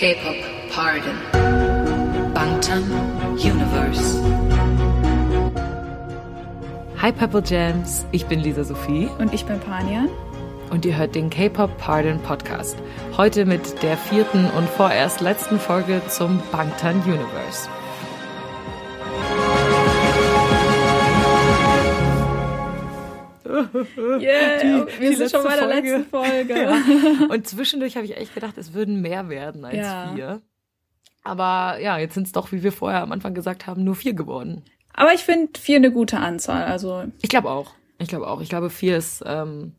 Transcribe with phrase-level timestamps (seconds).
[0.00, 0.34] K-Pop
[0.70, 1.14] Pardon.
[2.32, 2.84] Bangtan
[3.36, 4.18] Universe.
[7.02, 10.08] Hi Purple Jams, ich bin Lisa Sophie Und ich bin Panian.
[10.70, 12.78] und ihr hört den K-Pop Pardon Podcast.
[13.18, 17.68] Heute mit der vierten und vorerst letzten Folge zum Bangtan Universe.
[24.20, 26.54] Yeah, Die- wir die sind schon bei der letzte letzten Folge.
[26.62, 27.26] Ja.
[27.28, 30.12] Und zwischendurch habe ich echt gedacht, es würden mehr werden als Ja.
[30.14, 30.40] vier.
[31.22, 34.14] Aber ja, jetzt sind es doch, wie wir vorher am Anfang gesagt haben, nur vier
[34.14, 34.64] geworden.
[34.94, 36.64] Aber ich finde vier eine gute Anzahl.
[36.64, 37.72] Also Ich glaube auch.
[37.98, 38.40] Ich glaube auch.
[38.40, 39.74] Ich glaube, vier ist, ähm,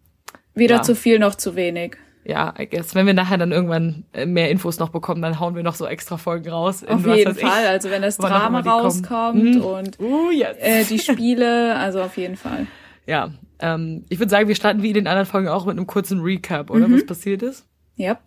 [0.54, 0.82] weder Ja.
[0.84, 1.98] zu viel noch zu wenig.
[2.24, 5.56] ja, I guess, wenn wir nachher dann irgendwann äh, mehr Infos noch bekommen, dann hauen
[5.56, 6.84] wir noch so extra Folgen raus.
[6.84, 7.44] Auf jeden weiß ich.
[7.44, 7.66] Fall.
[7.66, 8.68] Also wenn das Drama kommen.
[8.74, 9.62] rauskommt Mhm.
[9.62, 10.56] und Uh, yes.
[10.60, 12.68] äh, die Spiele, also auf jeden Fall.
[13.08, 15.88] Ja, ähm, ich würde sagen, wir starten wie in den anderen Folgen auch mit einem
[15.88, 17.66] kurzen Recap, oder was passiert ist.
[17.98, 18.20] Yep.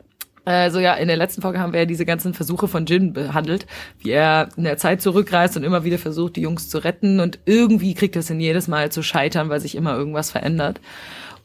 [0.47, 3.67] Also ja, in der letzten Folge haben wir ja diese ganzen Versuche von Jin behandelt,
[4.01, 7.39] wie er in der Zeit zurückreist und immer wieder versucht, die Jungs zu retten und
[7.47, 10.81] irgendwie kriegt er es hin, jedes Mal zu scheitern, weil sich immer irgendwas verändert.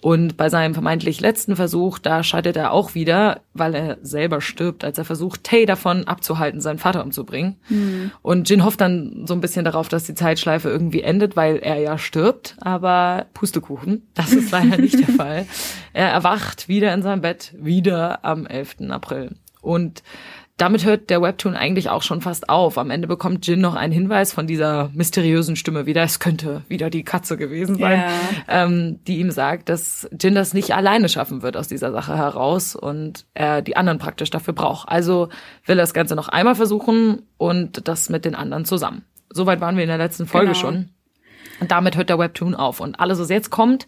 [0.02, 4.86] Und bei seinem vermeintlich letzten Versuch, da scheitert er auch wieder, weil er selber stirbt,
[4.86, 7.58] als er versucht, Tay davon abzuhalten, seinen Vater umzubringen.
[8.22, 11.80] Und Jin hofft dann so ein bisschen darauf, dass die Zeitschleife irgendwie endet, weil er
[11.80, 12.56] ja stirbt.
[12.62, 15.46] Aber Pustekuchen, das ist leider nicht der Fall.
[15.92, 18.78] Er erwacht wieder in seinem Bett, wieder am 11.
[18.90, 19.36] April.
[19.62, 20.04] Und
[20.60, 22.78] damit hört der Webtoon eigentlich auch schon fast auf.
[22.78, 26.04] Am Ende bekommt Jin noch einen Hinweis von dieser mysteriösen Stimme wieder.
[26.04, 28.00] Es könnte wieder die Katze gewesen sein,
[28.48, 28.64] Ja.
[28.66, 32.76] ähm, die ihm sagt, dass Jin das nicht alleine schaffen wird aus dieser Sache heraus
[32.76, 34.90] und er die anderen praktisch dafür braucht.
[34.90, 35.30] Also
[35.66, 39.04] will er das Ganze noch einmal versuchen und das mit den anderen zusammen.
[39.32, 40.60] Soweit waren wir in der letzten Folge Genau.
[40.60, 40.90] schon.
[41.62, 42.80] Und damit hört der Webtoon auf.
[42.80, 43.88] Und alles, was jetzt kommt,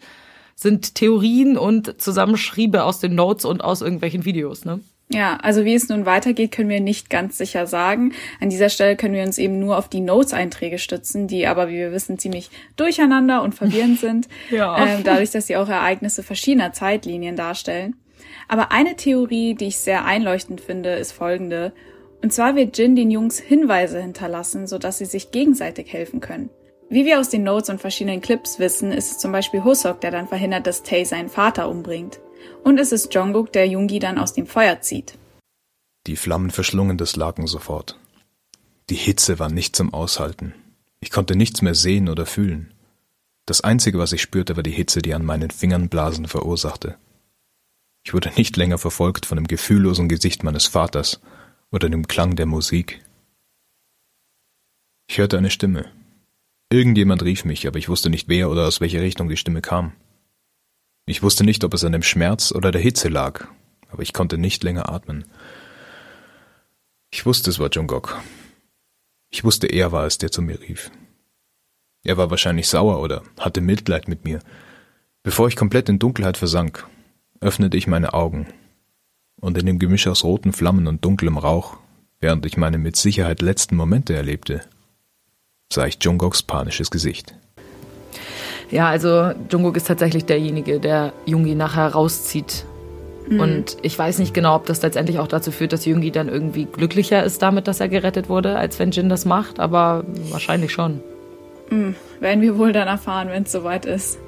[0.56, 4.80] sind Theorien und Zusammenschriebe aus den Notes und aus irgendwelchen Videos, ne?
[5.14, 8.14] Ja, also wie es nun weitergeht, können wir nicht ganz sicher sagen.
[8.40, 11.76] An dieser Stelle können wir uns eben nur auf die Notes-Einträge stützen, die aber, wie
[11.78, 14.86] wir wissen, ziemlich durcheinander und verwirrend sind, Ja.
[14.86, 17.96] ähm, dadurch, dass sie auch Ereignisse verschiedener Zeitlinien darstellen.
[18.48, 21.74] Aber eine Theorie, die ich sehr einleuchtend finde, ist folgende.
[22.24, 26.50] Und zwar wird Jin den Jungs Hinweise hinterlassen, sodass sie sich gegenseitig helfen können.
[26.90, 30.12] Wie wir aus den Notes und verschiedenen Clips wissen, ist es zum Beispiel Husok, der
[30.12, 32.20] dann verhindert, dass Tae seinen Vater umbringt.
[32.64, 35.18] Und es ist Jungkook, der Jungi dann aus dem Feuer zieht.
[36.08, 37.98] Die Flammen verschlungen das Laken sofort.
[38.90, 40.54] Die Hitze war nicht zum Aushalten.
[41.00, 42.74] Ich konnte nichts mehr sehen oder fühlen.
[43.46, 46.98] Das Einzige, was ich spürte, war die Hitze, die an meinen Fingern Blasen verursachte.
[48.04, 51.22] Ich wurde nicht länger verfolgt von dem gefühllosen Gesicht meines Vaters
[51.72, 53.04] oder dem Klang der Musik.
[55.08, 55.86] Ich hörte eine Stimme.
[56.72, 59.94] Irgendjemand rief mich, aber ich wusste nicht wer oder aus welcher Richtung die Stimme kam.
[61.06, 63.48] Ich wusste nicht, ob es an dem Schmerz oder der Hitze lag,
[63.90, 65.26] aber ich konnte nicht länger atmen.
[67.12, 68.20] Ich wusste, es war Jungkook.
[69.30, 70.92] Ich wusste, er war es, der zu mir rief.
[72.04, 74.40] Er war wahrscheinlich sauer oder hatte Mitleid mit mir.
[75.24, 76.88] Bevor ich komplett in Dunkelheit versank,
[77.42, 78.48] öffnete ich meine Augen.
[79.40, 81.78] Und in dem Gemisch aus roten Flammen und dunklem Rauch,
[82.20, 84.62] während ich meine mit Sicherheit letzten Momente erlebte,
[85.72, 87.36] sah ich Jungkooks panisches Gesicht.
[88.72, 92.66] Ja, also Jungkook ist tatsächlich derjenige, der Jungi nachher rauszieht.
[93.40, 96.66] Und ich weiß nicht genau, ob das letztendlich auch dazu führt, dass Jungi dann irgendwie
[96.66, 101.02] glücklicher ist damit, dass er gerettet wurde, als wenn Jin das macht, aber wahrscheinlich schon.
[102.20, 104.18] Werden wir wohl dann erfahren, wenn es soweit ist.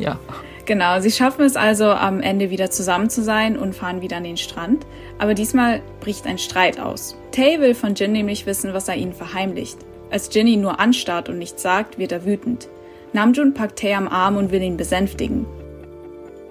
[0.00, 0.18] Ja.
[0.64, 4.24] Genau, sie schaffen es also am Ende wieder zusammen zu sein und fahren wieder an
[4.24, 4.84] den Strand.
[5.18, 7.16] Aber diesmal bricht ein Streit aus.
[7.30, 9.78] Tay will von Jin nämlich wissen, was er ihnen verheimlicht.
[10.10, 12.66] Als Jin ihn nur anstarrt und nichts sagt, wird er wütend.
[13.12, 15.46] Namjoon packt Tay am Arm und will ihn besänftigen.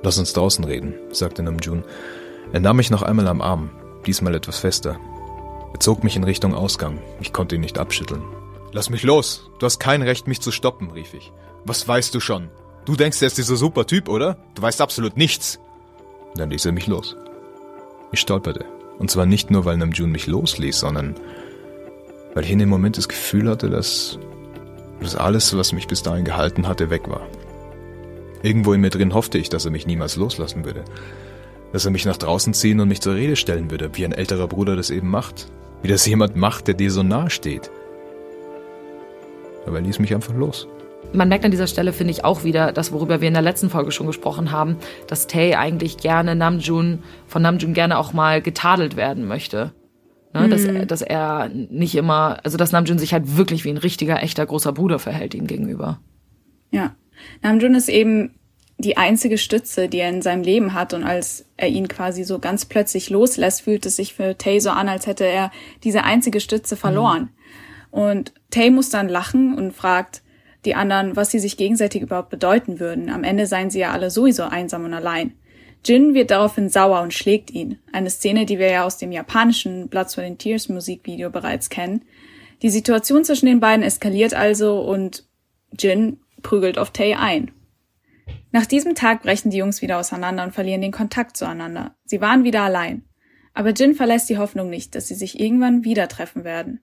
[0.04, 1.84] Lass uns draußen reden, sagte Namjoon.
[2.54, 3.70] Er nahm mich noch einmal am Arm,
[4.06, 5.00] diesmal etwas fester.
[5.74, 7.00] Er zog mich in Richtung Ausgang.
[7.20, 8.24] Ich konnte ihn nicht abschütteln.
[8.72, 9.50] Lass mich los!
[9.60, 11.32] Du hast kein Recht, mich zu stoppen, rief ich.
[11.66, 12.50] Was weißt du schon?
[12.86, 14.38] Du denkst, er ist dieser super Typ, oder?
[14.54, 15.60] Du weißt absolut nichts!
[16.36, 17.16] Dann ließ er mich los.
[18.12, 18.66] Ich stolperte.
[19.00, 21.16] Und zwar nicht nur, weil Namjoon mich losließ, sondern
[22.34, 24.20] weil ich in dem Moment das Gefühl hatte, dass,
[25.02, 27.28] dass alles, was mich bis dahin gehalten hatte, weg war.
[28.42, 30.84] Irgendwo in mir drin hoffte ich, dass er mich niemals loslassen würde.
[31.74, 34.48] Dass er mich nach draußen ziehen und mich zur Rede stellen würde, wie ein älterer
[34.48, 35.48] Bruder das eben macht.
[35.82, 37.72] Wie das jemand macht, der dir so nahe steht.
[39.66, 40.68] Aber er ließ mich einfach los.
[41.14, 43.70] Man merkt an dieser Stelle, finde ich, auch wieder, das, worüber wir in der letzten
[43.70, 44.78] Folge schon gesprochen haben,
[45.08, 49.72] dass Tay eigentlich gerne Namjoon, von Namjoon gerne auch mal getadelt werden möchte.
[50.42, 53.78] Ne, dass, er, dass er nicht immer, also dass Namjoon sich halt wirklich wie ein
[53.78, 56.00] richtiger, echter großer Bruder verhält ihm gegenüber.
[56.72, 56.96] Ja.
[57.42, 58.36] Namjoon ist eben
[58.78, 60.94] die einzige Stütze, die er in seinem Leben hat.
[60.94, 64.72] Und als er ihn quasi so ganz plötzlich loslässt, fühlt es sich für Tay so
[64.72, 65.52] an, als hätte er
[65.84, 67.22] diese einzige Stütze verloren.
[67.22, 67.30] Mhm.
[67.92, 70.22] Und Tay muss dann lachen und fragt
[70.66, 73.10] die anderen, was sie sich gegenseitig überhaupt bedeuten würden.
[73.10, 75.34] Am Ende seien sie ja alle sowieso einsam und allein.
[75.86, 77.78] Jin wird daraufhin sauer und schlägt ihn.
[77.92, 82.04] Eine Szene, die wir ja aus dem japanischen Blood, Sweat and Tears Musikvideo bereits kennen.
[82.62, 85.28] Die Situation zwischen den beiden eskaliert also und
[85.78, 87.52] Jin prügelt auf Tay ein.
[88.52, 91.96] Nach diesem Tag brechen die Jungs wieder auseinander und verlieren den Kontakt zueinander.
[92.06, 93.04] Sie waren wieder allein.
[93.54, 96.82] Aber Jin verlässt die Hoffnung nicht, dass sie sich irgendwann wieder treffen werden.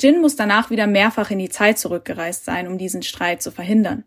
[0.00, 4.04] Jin muss danach wieder mehrfach in die Zeit zurückgereist sein, um diesen Streit zu verhindern.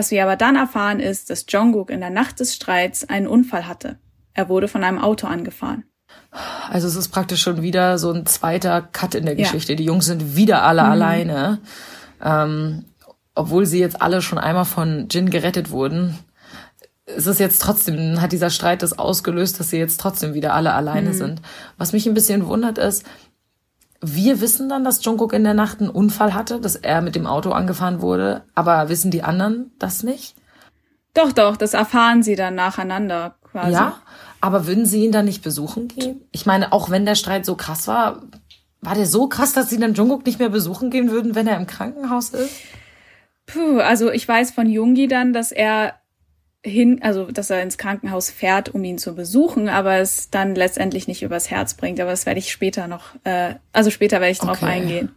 [0.00, 3.68] Was wir aber dann erfahren ist, dass Jungkook in der Nacht des Streits einen Unfall
[3.68, 3.98] hatte.
[4.32, 5.84] Er wurde von einem Auto angefahren.
[6.70, 9.74] Also es ist praktisch schon wieder so ein zweiter Cut in der Geschichte.
[9.74, 9.76] Ja.
[9.76, 10.90] Die Jungs sind wieder alle mhm.
[10.90, 11.58] alleine.
[12.24, 12.86] Ähm,
[13.34, 16.18] obwohl sie jetzt alle schon einmal von Jin gerettet wurden,
[17.04, 20.72] ist es jetzt trotzdem, hat dieser Streit das ausgelöst, dass sie jetzt trotzdem wieder alle
[20.72, 21.14] alleine mhm.
[21.14, 21.42] sind.
[21.76, 23.04] Was mich ein bisschen wundert ist,
[24.00, 27.26] wir wissen dann, dass Jungkook in der Nacht einen Unfall hatte, dass er mit dem
[27.26, 30.36] Auto angefahren wurde, aber wissen die anderen das nicht?
[31.14, 33.72] Doch, doch, das erfahren sie dann nacheinander quasi.
[33.72, 34.00] Ja,
[34.40, 36.22] aber würden sie ihn dann nicht besuchen gehen?
[36.32, 38.22] Ich meine, auch wenn der Streit so krass war,
[38.80, 41.58] war der so krass, dass sie dann Jungkook nicht mehr besuchen gehen würden, wenn er
[41.58, 42.54] im Krankenhaus ist?
[43.46, 45.99] Puh, also ich weiß von Jungi dann, dass er
[46.62, 51.08] hin, also dass er ins Krankenhaus fährt, um ihn zu besuchen, aber es dann letztendlich
[51.08, 52.00] nicht übers Herz bringt.
[52.00, 54.66] Aber das werde ich später noch, äh, also später werde ich drauf okay.
[54.66, 55.14] eingehen.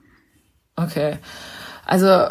[0.76, 1.18] Okay.
[1.86, 2.28] Also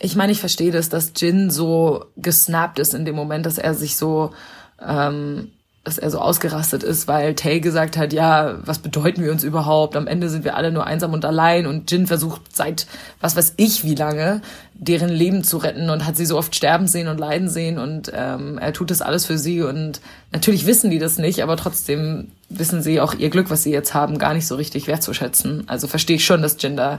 [0.00, 3.74] ich meine, ich verstehe das, dass Jin so gesnappt ist in dem Moment, dass er
[3.74, 4.32] sich so
[4.80, 5.52] ähm,
[5.88, 9.96] dass er so ausgerastet ist, weil Tay gesagt hat, ja, was bedeuten wir uns überhaupt?
[9.96, 12.86] Am Ende sind wir alle nur einsam und allein und Jin versucht seit
[13.22, 14.42] was weiß ich wie lange
[14.74, 18.12] deren Leben zu retten und hat sie so oft sterben sehen und leiden sehen und
[18.14, 22.32] ähm, er tut das alles für sie und natürlich wissen die das nicht, aber trotzdem
[22.50, 25.64] wissen sie auch ihr Glück, was sie jetzt haben, gar nicht so richtig wertzuschätzen.
[25.68, 26.98] Also verstehe ich schon, dass Jin da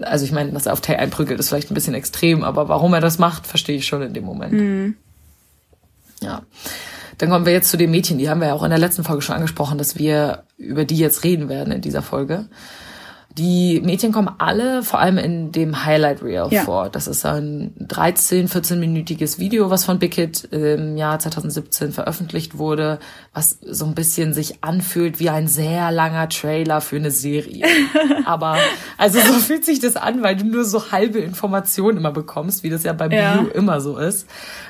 [0.00, 2.94] also ich meine, dass er auf Tay einprügelt, ist vielleicht ein bisschen extrem, aber warum
[2.94, 4.52] er das macht, verstehe ich schon in dem Moment.
[4.52, 4.96] Mhm.
[6.22, 6.42] Ja.
[7.22, 9.04] Dann kommen wir jetzt zu den Mädchen, die haben wir ja auch in der letzten
[9.04, 12.46] Folge schon angesprochen, dass wir über die jetzt reden werden in dieser Folge.
[13.38, 16.62] Die Mädchen kommen alle vor allem in dem Highlight Reel ja.
[16.64, 16.90] vor.
[16.90, 22.98] Das ist ein 13, 14-minütiges Video, was von Big Hit im Jahr 2017 veröffentlicht wurde,
[23.32, 27.64] was so ein bisschen sich anfühlt wie ein sehr langer Trailer für eine Serie.
[28.26, 28.58] Aber
[28.98, 32.70] also so fühlt sich das an, weil du nur so halbe Informationen immer bekommst, wie
[32.70, 33.36] das ja beim ja.
[33.36, 34.26] Bio immer so ist.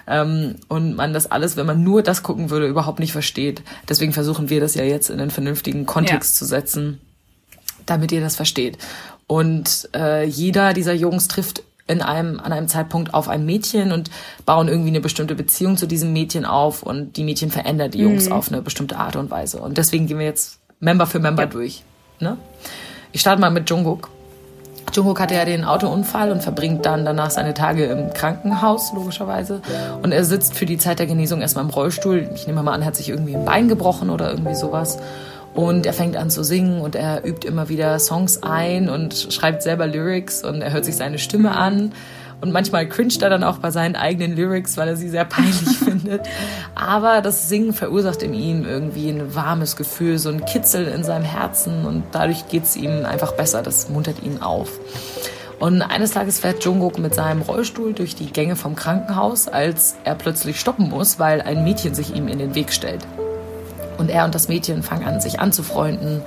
[0.07, 3.63] Ähm, und man das alles, wenn man nur das gucken würde, überhaupt nicht versteht.
[3.89, 6.39] Deswegen versuchen wir das ja jetzt in einen vernünftigen Kontext ja.
[6.39, 7.01] zu setzen
[7.87, 8.79] damit ihr das versteht.
[9.27, 14.11] Und äh, jeder dieser Jungs trifft in einem, an einem Zeitpunkt auf ein Mädchen und
[14.47, 18.27] bauen irgendwie eine bestimmte Beziehung zu diesem Mädchen auf und die Mädchen verändern die Jungs
[18.27, 18.33] mhm.
[18.33, 19.59] auf eine bestimmte Art und Weise.
[19.59, 21.49] Und deswegen gehen wir jetzt Member für Member ja.
[21.49, 21.83] durch.
[22.21, 22.37] Ne?
[23.13, 24.11] Ich starte mal mit Jungkook.
[24.93, 29.63] Jungkook hatte ja den Autounfall und verbringt dann danach seine Tage im Krankenhaus, logischerweise.
[30.03, 32.29] Und er sitzt für die Zeit der Genesung erstmal im Rollstuhl.
[32.35, 34.99] Ich nehme mal an, er hat sich irgendwie ein Bein gebrochen oder irgendwie sowas.
[35.55, 39.63] Und er fängt an zu singen und er übt immer wieder Songs ein und schreibt
[39.63, 41.93] selber Lyrics und er hört sich seine Stimme an.
[42.41, 45.79] Und manchmal cringet er dann auch bei seinen eigenen Lyrics, weil er sie sehr peinlich
[45.85, 46.23] findet.
[46.75, 51.25] Aber das Singen verursacht in ihm irgendwie ein warmes Gefühl, so ein Kitzel in seinem
[51.25, 53.63] Herzen und dadurch geht's ihm einfach besser.
[53.63, 54.71] Das muntert ihn auf.
[55.61, 60.17] Und eines Tages fährt Jungkook mit seinem Rollstuhl durch die Gänge vom Krankenhaus, als er
[60.17, 63.07] plötzlich stoppen muss, weil ein Mädchen sich ihm in den Weg stellt.
[64.03, 66.23] Und er und das Mädchen fangen an, sich anzufreunden.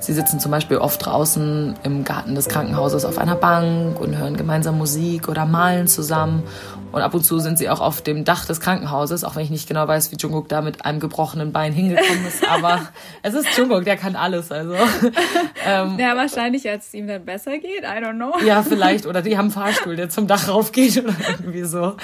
[0.00, 4.36] Sie sitzen zum Beispiel oft draußen im Garten des Krankenhauses auf einer Bank und hören
[4.36, 6.42] gemeinsam Musik oder malen zusammen.
[6.92, 9.50] Und ab und zu sind sie auch auf dem Dach des Krankenhauses, auch wenn ich
[9.50, 12.48] nicht genau weiß, wie Jungkook da mit einem gebrochenen Bein hingekommen ist.
[12.48, 12.80] Aber
[13.22, 14.50] es ist Jungkook, der kann alles.
[14.50, 14.74] Also.
[15.66, 17.82] ähm, ja, wahrscheinlich, als es ihm dann besser geht.
[17.82, 18.34] I don't know.
[18.44, 19.06] Ja, vielleicht.
[19.06, 21.96] Oder die haben einen Fahrstuhl, der zum Dach raufgeht oder irgendwie so.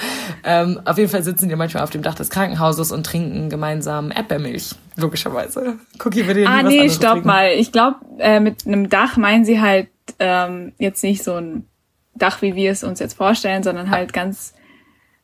[0.43, 4.11] Ähm, auf jeden Fall sitzen die manchmal auf dem Dach des Krankenhauses und trinken gemeinsam
[4.11, 4.75] Erdbeermilch.
[4.95, 5.75] Logischerweise.
[6.03, 7.27] Cookie würde Ah, nee, stopp trinken.
[7.27, 7.51] mal.
[7.51, 9.89] Ich glaube, äh, mit einem Dach meinen sie halt
[10.19, 11.67] ähm, jetzt nicht so ein
[12.15, 14.53] Dach, wie wir es uns jetzt vorstellen, sondern halt ganz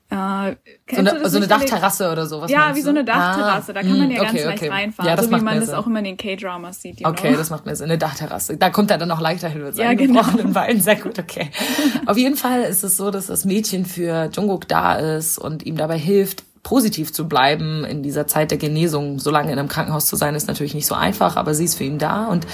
[0.10, 0.56] äh,
[0.92, 2.52] so eine, so eine Dachterrasse oder sowas.
[2.52, 3.72] Ja, wie so eine Dachterrasse.
[3.72, 5.10] Ah, da kann man ja okay, ganz leicht reinfahren.
[5.10, 5.76] Ja, das so wie man das Sinn.
[5.76, 7.04] auch immer in den K-Dramas sieht.
[7.06, 7.38] okay, know?
[7.38, 7.86] das macht mir Sinn.
[7.86, 8.58] Eine Dachterrasse.
[8.58, 10.22] Da kommt er dann auch leichter hin mit seinen ja, genau.
[10.22, 10.82] gebrochenen Beinen.
[10.82, 11.50] Sehr gut, okay.
[12.06, 15.78] Auf jeden Fall ist es so, dass das Mädchen für Jungkook da ist und ihm
[15.78, 19.20] dabei hilft, positiv zu bleiben in dieser Zeit der Genesung.
[19.20, 21.76] So lange in einem Krankenhaus zu sein, ist natürlich nicht so einfach, aber sie ist
[21.76, 22.28] für ihn da.
[22.28, 22.48] Und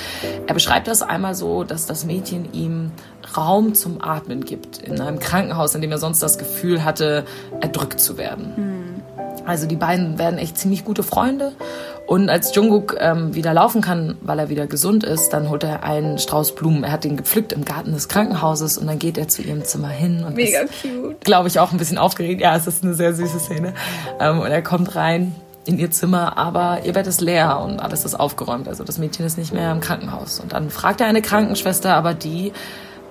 [0.48, 2.92] er beschreibt das einmal so, dass das Mädchen ihm
[3.38, 4.80] Raum zum Atmen gibt.
[4.80, 7.24] In einem Krankenhaus, in dem er sonst das Gefühl hatte,
[7.62, 8.78] erdrückt zu werden.
[9.50, 11.53] Also die beiden werden echt ziemlich gute Freunde.
[12.06, 15.84] Und als Jungkook ähm, wieder laufen kann, weil er wieder gesund ist, dann holt er
[15.84, 16.84] einen Strauß Blumen.
[16.84, 19.89] Er hat den gepflückt im Garten des Krankenhauses und dann geht er zu ihrem Zimmer
[19.89, 20.24] hin.
[20.24, 21.20] Und Mega ist, cute.
[21.22, 22.41] Glaube ich auch ein bisschen aufgeregt.
[22.41, 23.74] Ja, es ist eine sehr süße Szene.
[24.20, 25.34] Ähm, und er kommt rein
[25.65, 28.68] in ihr Zimmer, aber ihr Bett ist leer und alles ist aufgeräumt.
[28.68, 30.39] Also das Mädchen ist nicht mehr im Krankenhaus.
[30.39, 32.53] Und dann fragt er eine Krankenschwester, aber die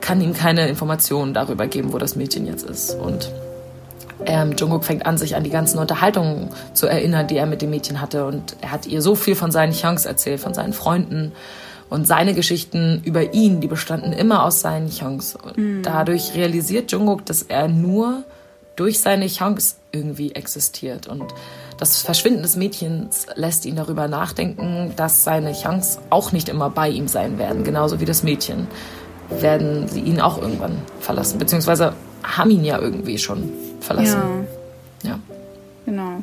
[0.01, 2.95] kann ihm keine Informationen darüber geben, wo das Mädchen jetzt ist.
[2.95, 3.33] Und
[4.27, 7.71] ähm, Jungkook fängt an, sich an die ganzen Unterhaltungen zu erinnern, die er mit dem
[7.71, 8.27] Mädchen hatte.
[8.27, 11.33] Und er hat ihr so viel von seinen Chunks erzählt, von seinen Freunden.
[11.91, 15.37] Und seine Geschichten über ihn, die bestanden immer aus seinen Chunks.
[15.37, 18.25] Und dadurch realisiert Jungkook, dass er nur
[18.77, 21.07] durch seine Chunks irgendwie existiert.
[21.07, 21.25] Und
[21.79, 26.89] das Verschwinden des Mädchens lässt ihn darüber nachdenken, dass seine Chunks auch nicht immer bei
[26.89, 28.67] ihm sein werden, genauso wie das Mädchen.
[29.31, 34.47] Werden sie ihn auch irgendwann verlassen, beziehungsweise haben ihn ja irgendwie schon verlassen.
[35.03, 35.19] Ja, Ja.
[35.87, 36.23] genau.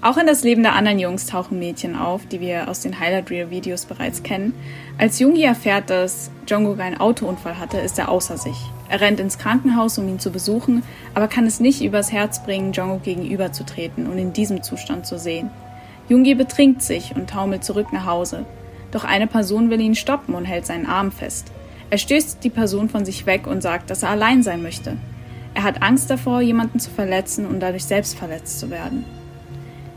[0.00, 3.30] Auch in das Leben der anderen Jungs tauchen Mädchen auf, die wir aus den Highlight
[3.30, 4.54] Reel Videos bereits kennen.
[4.96, 8.56] Als Jungi erfährt, dass Jungkook einen Autounfall hatte, ist er außer sich.
[8.88, 12.72] Er rennt ins Krankenhaus, um ihn zu besuchen, aber kann es nicht übers Herz bringen,
[12.72, 15.50] Jungkook gegenüberzutreten und in diesem Zustand zu sehen.
[16.08, 18.44] Jungi betrinkt sich und taumelt zurück nach Hause.
[18.92, 21.50] Doch eine Person will ihn stoppen und hält seinen Arm fest.
[21.90, 24.96] Er stößt die Person von sich weg und sagt, dass er allein sein möchte.
[25.58, 29.04] Er hat Angst davor, jemanden zu verletzen und dadurch selbst verletzt zu werden.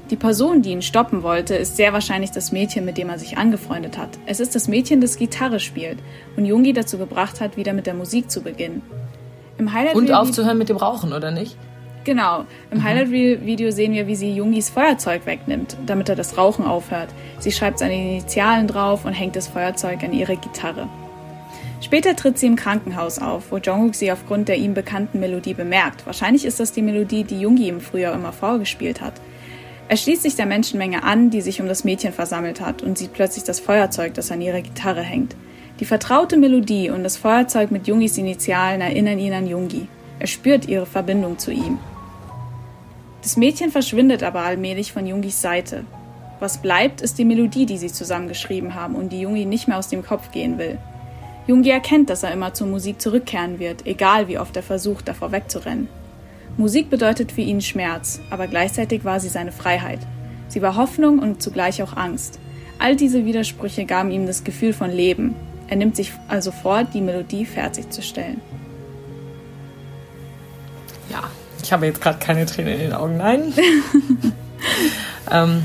[0.10, 3.38] Die Person, die ihn stoppen wollte, ist sehr wahrscheinlich das Mädchen, mit dem er sich
[3.38, 4.10] angefreundet hat.
[4.25, 6.00] Es ist das Mädchen, das Gitarre spielt
[6.36, 8.82] und Jungi dazu gebracht hat, wieder mit der Musik zu beginnen.
[9.60, 11.56] Im Highlight Und aufzuhören mit dem Rauchen, oder nicht?
[12.06, 12.46] Genau.
[12.72, 16.65] Im Highlight Reel Video sehen wir, wie sie Jungis Feuerzeug wegnimmt, damit er das Rauchen
[16.65, 17.10] aufhört.
[17.38, 20.89] Sie schreibt seine Initialen drauf und hängt das Feuerzeug an ihre Gitarre.
[21.81, 26.05] Später tritt sie im Krankenhaus auf, wo Jungkook sie aufgrund der ihm bekannten Melodie bemerkt.
[26.05, 29.13] Wahrscheinlich ist das die Melodie, die Jungi ihm früher immer vorgespielt hat.
[29.88, 33.13] Er schließt sich der Menschenmenge an, die sich um das Mädchen versammelt hat, und sieht
[33.13, 35.35] plötzlich das Feuerzeug, das an ihrer Gitarre hängt.
[35.79, 39.88] Die vertraute Melodie und das Feuerzeug mit Jungis Initialen erinnern ihn an Jungi.
[40.19, 41.79] Er spürt ihre Verbindung zu ihm.
[43.23, 45.83] Das Mädchen verschwindet aber allmählich von Jungis Seite.
[46.39, 49.89] Was bleibt, ist die Melodie, die sie zusammengeschrieben haben und die Jungi nicht mehr aus
[49.89, 50.77] dem Kopf gehen will.
[51.48, 55.31] Jungi erkennt, dass er immer zur Musik zurückkehren wird, egal wie oft er versucht, davor
[55.31, 55.88] wegzurennen.
[56.57, 60.00] Musik bedeutet für ihn Schmerz, aber gleichzeitig war sie seine Freiheit.
[60.50, 62.39] Sie war Hoffnung und zugleich auch Angst.
[62.77, 65.36] All diese Widersprüche gaben ihm das Gefühl von Leben.
[65.67, 68.41] Er nimmt sich also vor, die Melodie fertigzustellen.
[71.10, 71.24] Ja,
[71.63, 73.53] ich habe jetzt gerade keine Tränen in den Augen, nein.
[75.31, 75.63] ähm,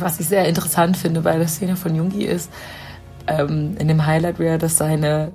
[0.00, 2.50] was ich sehr interessant finde bei der Szene von Jungi ist,
[3.26, 5.32] ähm, in dem Highlight Reel, dass seine,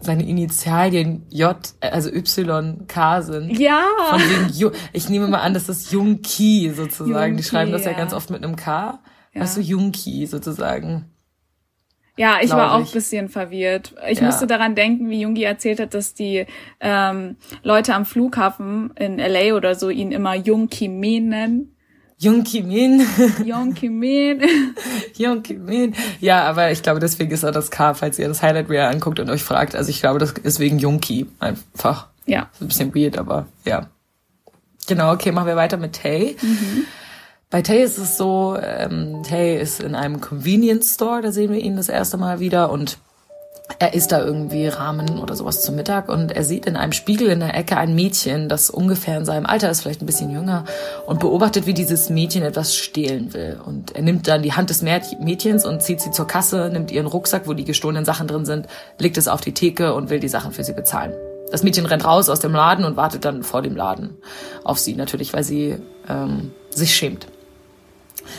[0.00, 3.58] seine Initialien J, also YK sind.
[3.58, 3.82] Ja!
[4.10, 7.36] Von wegen Ju ich nehme mal an, das ist Jungki sozusagen.
[7.36, 7.96] Die Jungki, schreiben das ja, ja.
[7.96, 9.00] ganz oft mit einem K.
[9.34, 9.40] Ja.
[9.40, 11.06] Also Jungki sozusagen.
[12.18, 12.88] Ja, ich war auch ich.
[12.88, 13.94] ein bisschen verwirrt.
[14.10, 14.26] Ich Ja.
[14.26, 16.46] musste daran denken, wie Jungi erzählt hat, dass die
[16.80, 21.76] ähm, Leute am Flughafen in LA oder so ihn immer Jung Kim Min nennen.
[22.20, 23.06] Jungki Min.
[23.44, 24.42] Jung Kim Min.
[25.16, 25.94] Jungki Min.
[26.20, 29.20] Ja, aber ich glaube, deswegen ist er das K, falls ihr das Highlight Reel anguckt
[29.20, 29.76] und euch fragt.
[29.76, 32.08] Also ich glaube, das ist wegen Jungki einfach.
[32.26, 32.48] ja.
[32.52, 33.88] Ist ein bisschen weird, aber ja.
[34.88, 36.36] Genau, okay, machen wir weiter mit Tay.
[37.50, 41.60] Bei Tay ist es so, ähm, Tay ist in einem Convenience Store, da sehen wir
[41.60, 42.98] ihn das erste Mal wieder und
[43.78, 47.28] er isst da irgendwie Ramen oder sowas zum Mittag und er sieht in einem Spiegel
[47.28, 50.64] in der Ecke ein Mädchen, das ungefähr in seinem Alter ist, vielleicht ein bisschen jünger,
[51.06, 53.60] und beobachtet, wie dieses Mädchen etwas stehlen will.
[53.64, 56.90] Und er nimmt dann die Hand des Mäd- Mädchens und zieht sie zur Kasse, nimmt
[56.90, 58.66] ihren Rucksack, wo die gestohlenen Sachen drin sind,
[58.98, 61.12] legt es auf die Theke und will die Sachen für sie bezahlen.
[61.50, 64.16] Das Mädchen rennt raus aus dem Laden und wartet dann vor dem Laden
[64.64, 65.76] auf sie, natürlich, weil sie
[66.08, 67.26] ähm, sich schämt.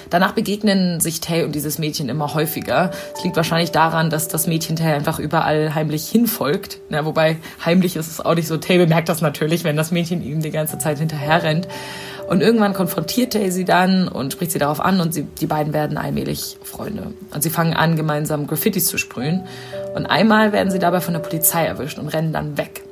[0.10, 2.92] Danach begegnen sich Tay und dieses Mädchen immer häufiger.
[3.16, 6.80] Es liegt wahrscheinlich daran, dass das Mädchen Tay einfach überall heimlich hinfolgt.
[6.90, 8.58] Na, wobei heimlich ist es auch nicht so.
[8.58, 11.68] Tay bemerkt das natürlich, wenn das Mädchen ihm die ganze Zeit hinterher rennt.
[12.30, 15.74] Und irgendwann konfrontiert Tay sie dann und spricht sie darauf an und sie, die beiden
[15.74, 17.14] werden allmählich Freunde.
[17.34, 19.48] Und sie fangen an, gemeinsam Graffitis zu sprühen.
[19.96, 22.84] Und einmal werden sie dabei von der Polizei erwischt und rennen dann weg.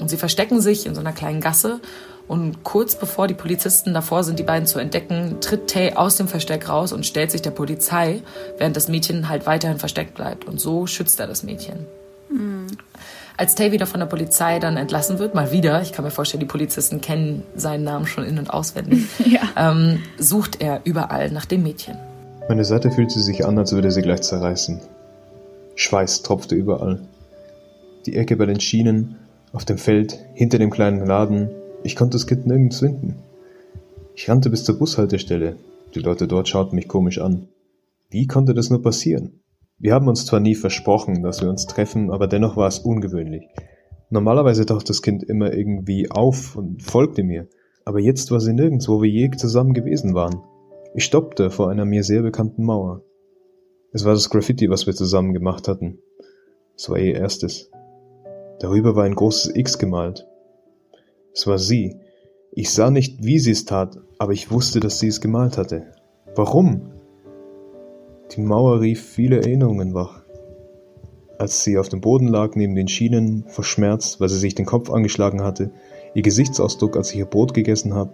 [0.00, 1.80] Und sie verstecken sich in so einer kleinen Gasse.
[2.28, 6.28] Und kurz bevor die Polizisten davor sind, die beiden zu entdecken, tritt Tay aus dem
[6.28, 8.20] Versteck raus und stellt sich der Polizei,
[8.58, 10.44] während das Mädchen halt weiterhin versteckt bleibt.
[10.46, 11.86] Und so schützt er das Mädchen.
[13.38, 16.40] Als Tay wieder von der Polizei dann entlassen wird, mal wieder, ich kann mir vorstellen,
[16.40, 19.40] die Polizisten kennen seinen Namen schon in- und auswendig, Ja.
[19.56, 21.96] ähm, sucht er überall nach dem Mädchen.
[22.48, 24.80] Meine Seite fühlte sich an, als würde sie gleich zerreißen.
[25.76, 27.00] Schweiß tropfte überall.
[28.06, 29.16] Die Ecke bei den Schienen,
[29.52, 31.48] auf dem Feld, hinter dem kleinen Laden.
[31.82, 33.16] Ich konnte das Kind nirgends finden.
[34.14, 35.56] Ich rannte bis zur Bushaltestelle.
[35.94, 37.48] Die Leute dort schauten mich komisch an.
[38.10, 39.40] Wie konnte das nur passieren?
[39.78, 43.48] Wir haben uns zwar nie versprochen, dass wir uns treffen, aber dennoch war es ungewöhnlich.
[44.10, 47.46] Normalerweise taucht das Kind immer irgendwie auf und folgte mir,
[47.84, 50.42] aber jetzt war sie nirgends, wo wir je zusammen gewesen waren.
[50.94, 53.02] Ich stoppte vor einer mir sehr bekannten Mauer.
[53.92, 55.98] Es war das Graffiti, was wir zusammen gemacht hatten.
[56.76, 57.70] Es war ihr erstes.
[58.60, 60.27] Darüber war ein großes X gemalt.
[61.34, 61.96] Es war sie.
[62.52, 65.86] Ich sah nicht, wie sie es tat, aber ich wusste, dass sie es gemalt hatte.
[66.34, 66.92] Warum?
[68.32, 70.22] Die Mauer rief viele Erinnerungen wach.
[71.38, 74.90] Als sie auf dem Boden lag, neben den Schienen, verschmerzt, weil sie sich den Kopf
[74.90, 75.70] angeschlagen hatte,
[76.14, 78.12] ihr Gesichtsausdruck, als ich ihr Brot gegessen habe,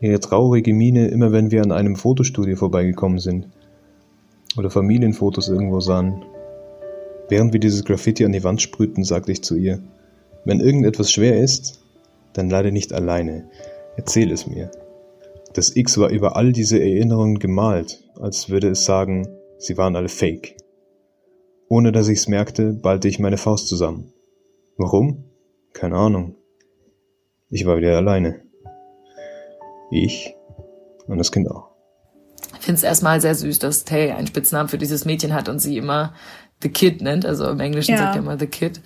[0.00, 3.48] ihre traurige Miene, immer wenn wir an einem Fotostudio vorbeigekommen sind
[4.58, 6.22] oder Familienfotos irgendwo sahen.
[7.28, 9.80] Während wir dieses Graffiti an die Wand sprühten, sagte ich zu ihr,
[10.44, 11.83] wenn irgendetwas schwer ist,
[12.34, 13.48] dann leider nicht alleine,
[13.96, 14.70] erzähl es mir.
[15.54, 20.08] Das X war über all diese Erinnerungen gemalt, als würde es sagen, sie waren alle
[20.08, 20.56] fake.
[21.68, 24.12] Ohne dass ich's merkte, ballte ich meine Faust zusammen.
[24.76, 25.24] Warum?
[25.72, 26.36] Keine Ahnung.
[27.50, 28.42] Ich war wieder alleine.
[29.90, 30.34] Ich
[31.06, 31.70] und das Kind auch.
[32.58, 35.58] Ich finde es erstmal sehr süß, dass Tay einen Spitznamen für dieses Mädchen hat und
[35.58, 36.14] sie immer
[36.62, 37.26] The Kid nennt.
[37.26, 37.98] Also im Englischen ja.
[37.98, 38.80] sagt er immer The Kid.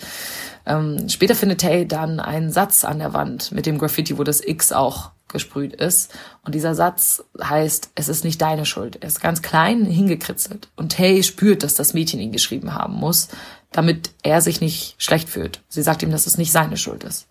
[0.68, 4.46] Ähm, später findet Tay dann einen Satz an der Wand mit dem Graffiti, wo das
[4.46, 6.12] X auch gesprüht ist.
[6.44, 8.96] Und dieser Satz heißt, es ist nicht deine Schuld.
[9.00, 10.68] Er ist ganz klein hingekritzelt.
[10.76, 13.28] Und Tay spürt, dass das Mädchen ihn geschrieben haben muss,
[13.72, 15.62] damit er sich nicht schlecht fühlt.
[15.68, 17.28] Sie sagt ihm, dass es nicht seine Schuld ist.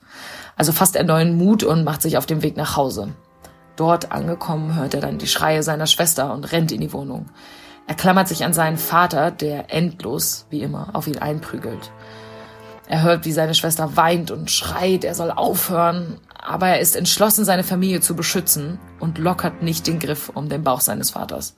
[0.55, 3.13] Also fasst er neuen Mut und macht sich auf den Weg nach Hause.
[3.75, 7.27] Dort angekommen hört er dann die Schreie seiner Schwester und rennt in die Wohnung.
[7.85, 11.91] Er klammert sich an seinen Vater, der endlos, wie immer, auf ihn einprügelt.
[12.89, 17.43] Er hört, wie seine Schwester weint und schreit, er soll aufhören, aber er ist entschlossen,
[17.43, 21.55] seine Familie zu beschützen und lockert nicht den Griff um den Bauch seines Vaters.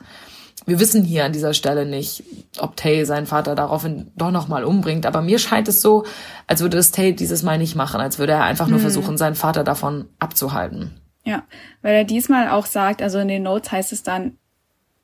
[0.66, 2.24] Wir wissen hier an dieser Stelle nicht,
[2.60, 6.06] ob Tay seinen Vater daraufhin doch nochmal umbringt, aber mir scheint es so,
[6.48, 8.84] als würde es Tay dieses Mal nicht machen, als würde er einfach nur hm.
[8.84, 11.00] versuchen, seinen Vater davon abzuhalten.
[11.24, 11.44] Ja,
[11.82, 14.38] weil er diesmal auch sagt, also in den Notes heißt es dann,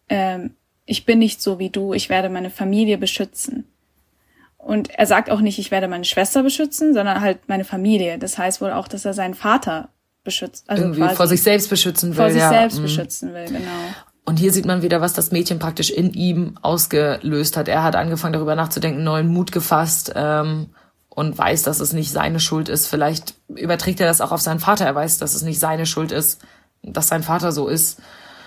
[0.09, 3.65] ähm, ich bin nicht so wie du, ich werde meine Familie beschützen.
[4.65, 8.17] Und er sagt auch nicht, ich werde meine Schwester beschützen, sondern halt meine Familie.
[8.17, 9.89] Das heißt wohl auch, dass er seinen Vater
[10.23, 10.67] beschützt.
[10.67, 12.15] Also Irgendwie vor sich selbst beschützen will.
[12.15, 12.49] Vor sich ja.
[12.49, 12.81] selbst mhm.
[12.81, 13.59] beschützen will, genau.
[14.25, 17.67] Und hier sieht man wieder, was das Mädchen praktisch in ihm ausgelöst hat.
[17.67, 20.71] Er hat angefangen, darüber nachzudenken, neuen Mut gefasst ähm,
[21.09, 22.87] und weiß, dass es nicht seine Schuld ist.
[22.87, 24.83] Vielleicht überträgt er das auch auf seinen Vater.
[24.87, 26.41] Er weiß, dass es nicht seine Schuld ist,
[26.81, 27.99] dass sein Vater so ist.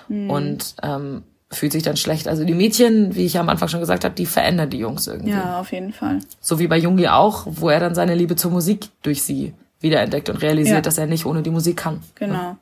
[0.09, 0.31] Mhm.
[0.31, 2.28] Und ähm, fühlt sich dann schlecht.
[2.28, 5.30] Also die Mädchen, wie ich am Anfang schon gesagt habe, die verändern die Jungs irgendwie.
[5.30, 6.18] Ja, auf jeden Fall.
[6.40, 10.28] So wie bei Jungi auch, wo er dann seine Liebe zur Musik durch sie wiederentdeckt
[10.28, 10.82] und realisiert, ja.
[10.82, 12.00] dass er nicht ohne die Musik kann.
[12.16, 12.56] Genau.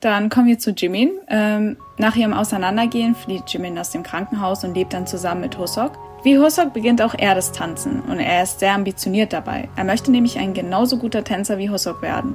[0.00, 1.10] Dann kommen wir zu Jimin.
[1.28, 5.92] Ähm, nach ihrem Auseinandergehen flieht Jimin aus dem Krankenhaus und lebt dann zusammen mit Hosok.
[6.22, 9.68] Wie Hosok beginnt auch er das Tanzen und er ist sehr ambitioniert dabei.
[9.76, 12.34] Er möchte nämlich ein genauso guter Tänzer wie Hosok werden.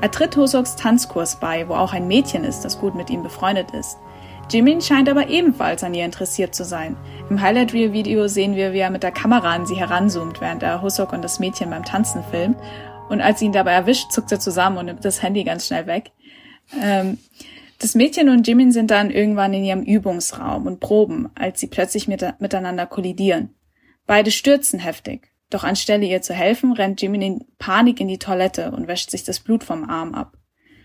[0.00, 3.70] Er tritt Hosoks Tanzkurs bei, wo auch ein Mädchen ist, das gut mit ihm befreundet
[3.72, 3.98] ist.
[4.50, 6.96] Jimin scheint aber ebenfalls an ihr interessiert zu sein.
[7.30, 10.62] Im Highlight Reel Video sehen wir, wie er mit der Kamera an sie heranzoomt, während
[10.62, 12.58] er Hosok und das Mädchen beim Tanzen filmt.
[13.08, 15.86] Und als sie ihn dabei erwischt, zuckt er zusammen und nimmt das Handy ganz schnell
[15.86, 16.12] weg.
[16.82, 17.18] Ähm,
[17.78, 22.08] das Mädchen und Jimin sind dann irgendwann in ihrem Übungsraum und proben, als sie plötzlich
[22.08, 23.54] mit, miteinander kollidieren.
[24.06, 25.33] Beide stürzen heftig.
[25.50, 29.24] Doch anstelle ihr zu helfen, rennt Jimin in Panik in die Toilette und wäscht sich
[29.24, 30.36] das Blut vom Arm ab.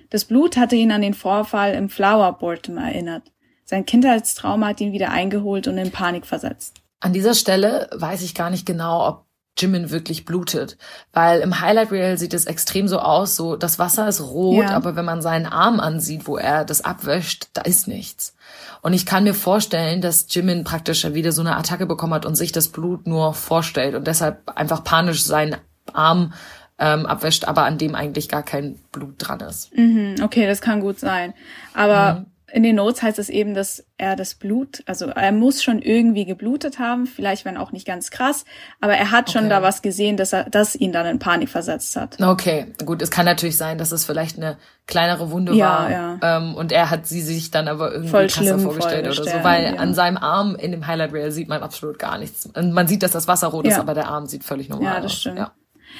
[0.09, 3.31] Das Blut hatte ihn an den Vorfall im Flower Boardroom erinnert.
[3.65, 6.81] Sein Kindheitstrauma hat ihn wieder eingeholt und in Panik versetzt.
[6.99, 9.25] An dieser Stelle weiß ich gar nicht genau, ob
[9.59, 10.77] Jimin wirklich blutet.
[11.13, 14.71] Weil im Highlight Reel sieht es extrem so aus, so das Wasser ist rot, ja.
[14.71, 18.35] aber wenn man seinen Arm ansieht, wo er das abwäscht, da ist nichts.
[18.81, 22.35] Und ich kann mir vorstellen, dass Jimin praktisch wieder so eine Attacke bekommen hat und
[22.35, 25.57] sich das Blut nur vorstellt und deshalb einfach panisch seinen
[25.93, 26.33] Arm
[26.77, 29.75] ähm, abwäscht, aber an dem eigentlich gar kein Blut dran ist.
[29.75, 31.33] Mhm, okay, das kann gut sein.
[31.73, 35.63] Aber mhm in den Notes heißt es eben, dass er das Blut, also er muss
[35.63, 38.45] schon irgendwie geblutet haben, vielleicht wenn auch nicht ganz krass,
[38.81, 39.49] aber er hat schon okay.
[39.49, 42.21] da was gesehen, dass er, das ihn dann in Panik versetzt hat.
[42.21, 44.57] Okay, gut, es kann natürlich sein, dass es vielleicht eine
[44.87, 46.19] kleinere Wunde ja, war ja.
[46.21, 49.63] Ähm, und er hat sie sich dann aber irgendwie Voll krasser vorgestellt oder so, weil
[49.63, 49.79] ja.
[49.79, 52.45] an seinem Arm in dem Highlight Reel sieht man absolut gar nichts.
[52.45, 54.95] Und man sieht, dass das Wasser rot ist, aber der Arm sieht völlig normal aus.
[54.95, 55.19] Ja, das aus.
[55.19, 55.37] stimmt.
[55.37, 55.51] Ja.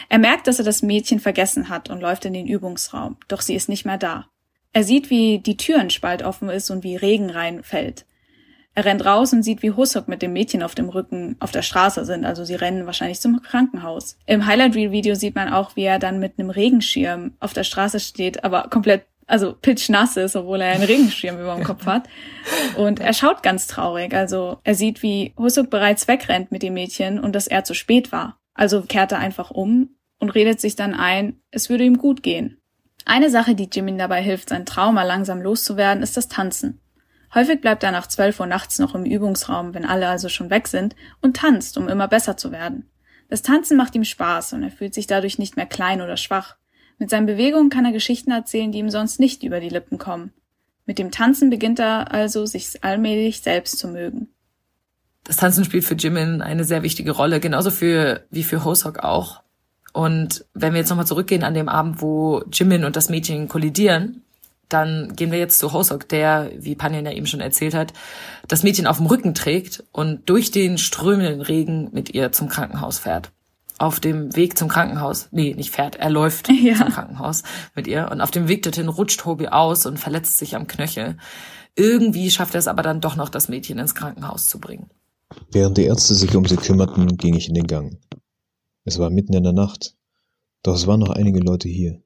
[0.08, 3.56] Er merkt, dass er das Mädchen vergessen hat und läuft in den Übungsraum, doch sie
[3.56, 4.28] ist nicht mehr da.
[4.74, 8.06] Er sieht, wie die Tür ein Spalt offen ist und wie Regen reinfällt.
[8.76, 11.64] Er rennt raus und sieht, wie Hussock mit dem Mädchen auf dem Rücken auf der
[11.64, 14.18] Straße sind, also sie rennen wahrscheinlich zum Krankenhaus.
[14.26, 17.64] Im Highlight Reel Video sieht man auch, wie er dann mit einem Regenschirm auf der
[17.64, 22.10] Straße steht, aber komplett also pitchnass ist, obwohl er einen Regenschirm über dem Kopf hat.
[22.78, 24.14] Und er schaut ganz traurig.
[24.14, 28.12] Also er sieht, wie Husuk bereits wegrennt mit dem Mädchen und dass er zu spät
[28.12, 28.40] war.
[28.56, 32.59] Also kehrt er einfach um und redet sich dann ein, es würde ihm gut gehen.
[33.06, 36.80] Eine Sache, die Jimin dabei hilft, sein Trauma langsam loszuwerden, ist das Tanzen.
[37.34, 40.68] Häufig bleibt er nach 12 Uhr nachts noch im Übungsraum, wenn alle also schon weg
[40.68, 42.90] sind, und tanzt, um immer besser zu werden.
[43.30, 46.56] Das Tanzen macht ihm Spaß und er fühlt sich dadurch nicht mehr klein oder schwach.
[46.98, 50.34] Mit seinen Bewegungen kann er Geschichten erzählen, die ihm sonst nicht über die Lippen kommen.
[50.86, 54.30] Mit dem Tanzen beginnt er also, sich allmählich selbst zu mögen.
[55.24, 59.44] Das Tanzen spielt für Jimin eine sehr wichtige Rolle, genauso für, wie für Hosok auch.
[60.00, 64.24] Und wenn wir jetzt nochmal zurückgehen an dem Abend, wo Jimin und das Mädchen kollidieren,
[64.70, 67.92] dann gehen wir jetzt zu Hosok, der, wie Panjan ja eben schon erzählt hat,
[68.48, 72.98] das Mädchen auf dem Rücken trägt und durch den strömenden Regen mit ihr zum Krankenhaus
[72.98, 73.34] fährt.
[73.78, 76.78] Auf dem Weg zum Krankenhaus, nee, nicht fährt, er läuft ja.
[76.78, 77.44] zum Krankenhaus
[77.76, 81.18] mit ihr und auf dem Weg dorthin rutscht Tobi aus und verletzt sich am Knöchel.
[81.76, 84.90] Irgendwie schafft er es aber dann doch noch, das Mädchen ins Krankenhaus zu bringen.
[85.52, 87.98] Während die Ärzte sich um sie kümmerten, ging ich in den Gang.
[88.90, 89.96] Es war mitten in der Nacht,
[90.64, 92.02] doch es waren noch einige Leute hier.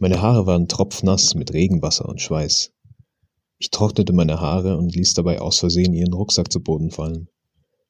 [0.00, 2.72] Meine Haare waren tropfnass mit Regenwasser und Schweiß.
[3.58, 7.28] Ich trocknete meine Haare und ließ dabei aus Versehen ihren Rucksack zu Boden fallen.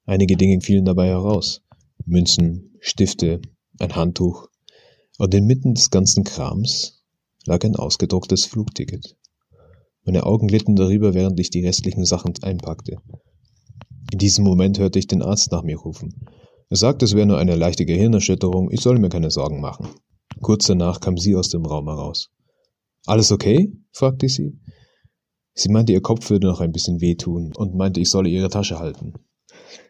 [0.04, 1.62] Einige Dinge fielen dabei heraus.
[2.04, 3.40] Münzen, Stifte,
[3.78, 4.50] ein Handtuch.
[5.16, 7.02] Und inmitten des ganzen Krams
[7.46, 9.16] lag ein ausgedrucktes Flugticket.
[10.04, 12.98] Meine Augen glitten darüber, während ich die restlichen Sachen einpackte.
[14.12, 16.26] In diesem Moment hörte ich den Arzt nach mir rufen.
[16.68, 19.88] Er sagte, es wäre nur eine leichte Gehirnerschütterung, ich solle mir keine Sorgen machen.
[20.42, 22.30] Kurz danach kam sie aus dem Raum heraus.
[23.06, 23.72] Alles okay?
[23.92, 24.58] fragte ich sie.
[25.54, 28.78] Sie meinte, ihr Kopf würde noch ein bisschen wehtun und meinte, ich solle ihre Tasche
[28.78, 29.14] halten.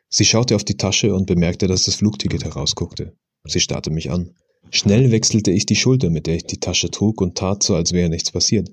[0.08, 3.16] Sie schaute auf die Tasche und bemerkte, dass das Flugticket herausguckte.
[3.44, 4.34] Sie starrte mich an.
[4.70, 7.92] Schnell wechselte ich die Schulter, mit der ich die Tasche trug, und tat so, als
[7.92, 8.70] wäre nichts passiert.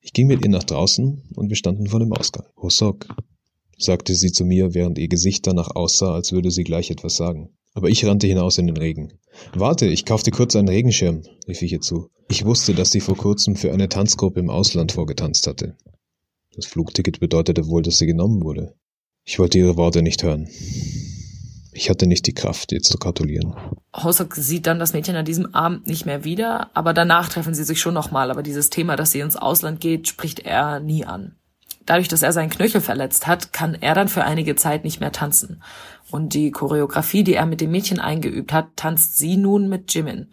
[0.00, 2.46] Ich ging mit ihr nach draußen und wir standen vor dem Ausgang.
[2.56, 3.08] Hosok,
[3.76, 7.50] sagte sie zu mir, während ihr Gesicht danach aussah, als würde sie gleich etwas sagen.
[7.74, 9.12] Aber ich rannte hinaus in den Regen.
[9.54, 12.08] Warte, ich kaufte kurz einen Regenschirm, rief ich ihr zu.
[12.28, 15.76] Ich wusste, dass sie vor kurzem für eine Tanzgruppe im Ausland vorgetanzt hatte.
[16.54, 18.74] Das Flugticket bedeutete wohl, dass sie genommen wurde.
[19.24, 20.48] Ich wollte ihre Worte nicht hören.
[21.72, 23.54] Ich hatte nicht die Kraft, ihr zu gratulieren.
[23.94, 27.64] Hosok sieht dann das Mädchen an diesem Abend nicht mehr wieder, aber danach treffen sie
[27.64, 28.30] sich schon nochmal.
[28.30, 31.36] Aber dieses Thema, dass sie ins Ausland geht, spricht er nie an.
[31.86, 35.12] Dadurch, dass er seinen Knöchel verletzt hat, kann er dann für einige Zeit nicht mehr
[35.12, 35.62] tanzen.
[36.10, 40.28] Und die Choreografie, die er mit dem Mädchen eingeübt hat, tanzt sie nun mit Jimin.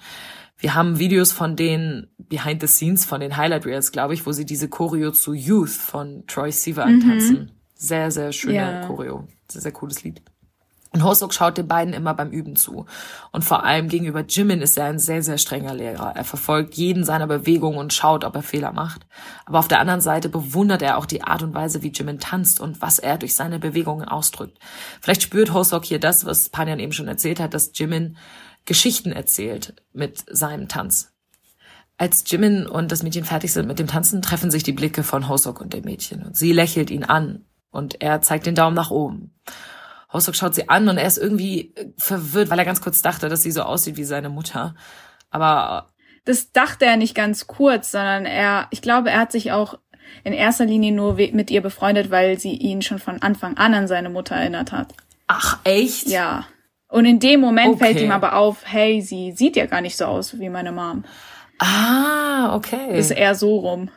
[0.58, 4.32] Wir haben Videos von den Behind the Scenes, von den Highlight Reels, glaube ich, wo
[4.32, 7.02] sie diese Choreo zu Youth von Troy Sivan mhm.
[7.02, 7.52] tanzen.
[7.76, 8.88] Sehr, sehr schöne ja.
[8.88, 9.28] Choreo.
[9.50, 10.22] Sehr, sehr cooles Lied.
[10.94, 12.86] Und Hosok schaut den beiden immer beim Üben zu.
[13.32, 16.14] Und vor allem gegenüber Jimin ist er ein sehr, sehr strenger Lehrer.
[16.16, 19.08] Er verfolgt jeden seiner Bewegungen und schaut, ob er Fehler macht.
[19.46, 22.60] Aber auf der anderen Seite bewundert er auch die Art und Weise, wie Jimin tanzt
[22.60, 24.60] und was er durch seine Bewegungen ausdrückt.
[25.02, 28.16] Vielleicht spürt Hosok hier das, was Panjan eben schon erzählt hat, dass Jimin
[28.66, 31.12] Geschichten erzählt mit seinem Tanz.
[31.98, 35.28] Als Jimin und das Mädchen fertig sind mit dem Tanzen, treffen sich die Blicke von
[35.28, 36.24] Hosok und dem Mädchen.
[36.24, 39.34] Und sie lächelt ihn an und er zeigt den Daumen nach oben.
[40.14, 43.30] Hosok schaut sie an und er ist irgendwie äh, verwirrt, weil er ganz kurz dachte,
[43.30, 44.76] dass sie so aussieht wie seine Mutter.
[45.32, 45.94] Aber
[46.26, 49.80] das dachte er nicht ganz kurz, sondern er, ich glaube, er hat sich auch
[50.24, 53.88] in erster Linie nur mit ihr befreundet, weil sie ihn schon von Anfang an an
[53.88, 54.94] seine Mutter erinnert hat.
[55.28, 56.08] Ach, echt?
[56.08, 56.46] Ja.
[56.88, 57.86] Und in dem Moment okay.
[57.86, 61.04] fällt ihm aber auf, hey, sie sieht ja gar nicht so aus wie meine Mom.
[61.58, 62.98] Ah, okay.
[62.98, 63.90] Ist eher so rum.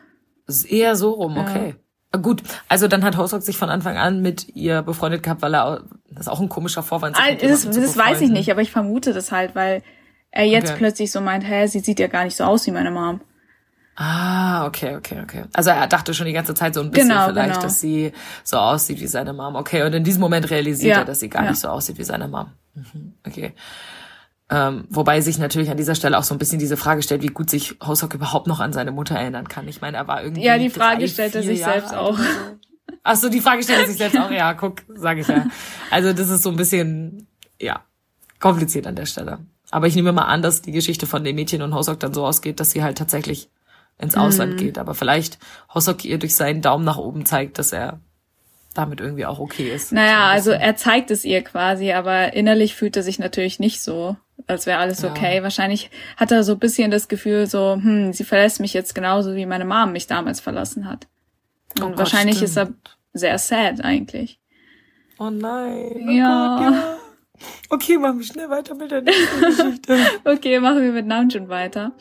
[0.47, 1.69] Ist eher so rum, okay.
[1.69, 1.75] Ja.
[2.11, 5.83] Gut, also dann hat Hosok sich von Anfang an mit ihr befreundet gehabt, weil er,
[6.09, 7.17] das ist auch ein komischer Vorwand.
[7.19, 9.83] Ah, das, das weiß ich nicht, aber ich vermute das halt, weil
[10.31, 10.77] er jetzt okay.
[10.77, 13.19] plötzlich so meint, hä, sie sieht ja gar nicht so aus wie meine Mom.
[13.99, 15.43] Ah, okay, okay, okay.
[15.53, 17.61] Also er dachte schon die ganze Zeit so ein bisschen genau, vielleicht, genau.
[17.61, 19.55] dass sie so aussieht wie seine Mom.
[19.55, 21.49] Okay, und in diesem Moment realisiert ja, er, dass sie gar ja.
[21.49, 22.51] nicht so aussieht wie seine Mom.
[22.75, 23.53] Mhm, okay.
[24.49, 27.27] Ähm, wobei sich natürlich an dieser Stelle auch so ein bisschen diese Frage stellt, wie
[27.27, 29.67] gut sich Hosok überhaupt noch an seine Mutter erinnern kann.
[29.67, 30.43] Ich meine, er war irgendwie.
[30.43, 32.17] Ja, die Frage drei, stellt er sich Jahre selbst auch.
[32.17, 32.23] So.
[33.03, 34.31] Ach so, die Frage stellt er sich selbst auch.
[34.31, 35.47] Ja, guck, sage ich ja.
[35.91, 37.27] Also das ist so ein bisschen,
[37.59, 37.81] ja,
[38.39, 39.39] kompliziert an der Stelle.
[39.69, 42.25] Aber ich nehme mal an, dass die Geschichte von dem Mädchen und Hosok dann so
[42.25, 43.49] ausgeht, dass sie halt tatsächlich
[43.99, 44.57] ins Ausland mhm.
[44.57, 44.77] geht.
[44.77, 45.39] Aber vielleicht
[45.73, 47.99] Hosok ihr durch seinen Daumen nach oben zeigt, dass er
[48.73, 49.91] damit irgendwie auch okay ist.
[49.91, 54.15] Naja, also er zeigt es ihr quasi, aber innerlich fühlt er sich natürlich nicht so,
[54.45, 55.09] als wäre alles ja.
[55.09, 55.41] okay.
[55.41, 59.35] Wahrscheinlich hat er so ein bisschen das Gefühl so, hm, sie verlässt mich jetzt genauso
[59.35, 61.07] wie meine Mom mich damals verlassen hat.
[61.79, 62.49] Und oh Gott, wahrscheinlich stimmt.
[62.49, 62.69] ist er
[63.13, 64.39] sehr sad eigentlich.
[65.19, 66.05] Oh nein.
[66.07, 66.57] Oh ja.
[66.57, 66.97] Gott, ja.
[67.69, 69.97] Okay, machen wir schnell weiter mit der nächsten Geschichte.
[70.25, 71.91] okay, machen wir mit Namjoon weiter.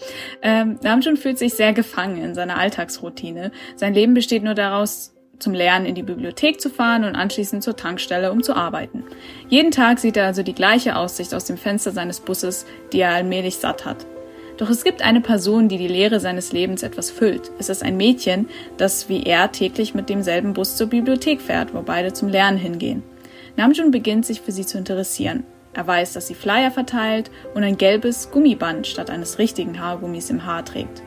[0.40, 3.52] Ähm, Namjoon fühlt sich sehr gefangen in seiner Alltagsroutine.
[3.74, 7.76] Sein Leben besteht nur daraus, zum Lernen in die Bibliothek zu fahren und anschließend zur
[7.76, 9.04] Tankstelle, um zu arbeiten.
[9.48, 13.10] Jeden Tag sieht er also die gleiche Aussicht aus dem Fenster seines Busses, die er
[13.10, 14.06] allmählich satt hat.
[14.56, 17.50] Doch es gibt eine Person, die die Leere seines Lebens etwas füllt.
[17.58, 21.82] Es ist ein Mädchen, das wie er täglich mit demselben Bus zur Bibliothek fährt, wo
[21.82, 23.02] beide zum Lernen hingehen.
[23.56, 25.44] Namjoon beginnt sich für sie zu interessieren.
[25.74, 30.46] Er weiß, dass sie Flyer verteilt und ein gelbes Gummiband statt eines richtigen Haargummis im
[30.46, 31.02] Haar trägt.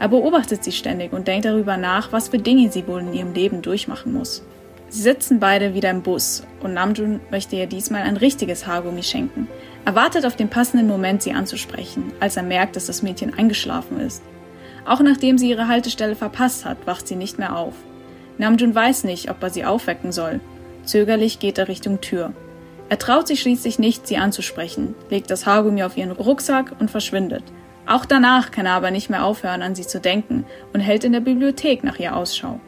[0.00, 3.34] Er beobachtet sie ständig und denkt darüber nach, was für Dinge sie wohl in ihrem
[3.34, 4.42] Leben durchmachen muss.
[4.88, 9.46] Sie sitzen beide wieder im Bus und Namjoon möchte ihr diesmal ein richtiges Haargummi schenken.
[9.84, 14.00] Er wartet auf den passenden Moment, sie anzusprechen, als er merkt, dass das Mädchen eingeschlafen
[14.00, 14.22] ist.
[14.86, 17.74] Auch nachdem sie ihre Haltestelle verpasst hat, wacht sie nicht mehr auf.
[18.38, 20.40] Namjoon weiß nicht, ob er sie aufwecken soll.
[20.82, 22.32] Zögerlich geht er Richtung Tür.
[22.88, 27.44] Er traut sich schließlich nicht, sie anzusprechen, legt das Haargummi auf ihren Rucksack und verschwindet.
[27.86, 31.12] Auch danach kann er aber nicht mehr aufhören, an sie zu denken und hält in
[31.12, 32.60] der Bibliothek nach ihr Ausschau.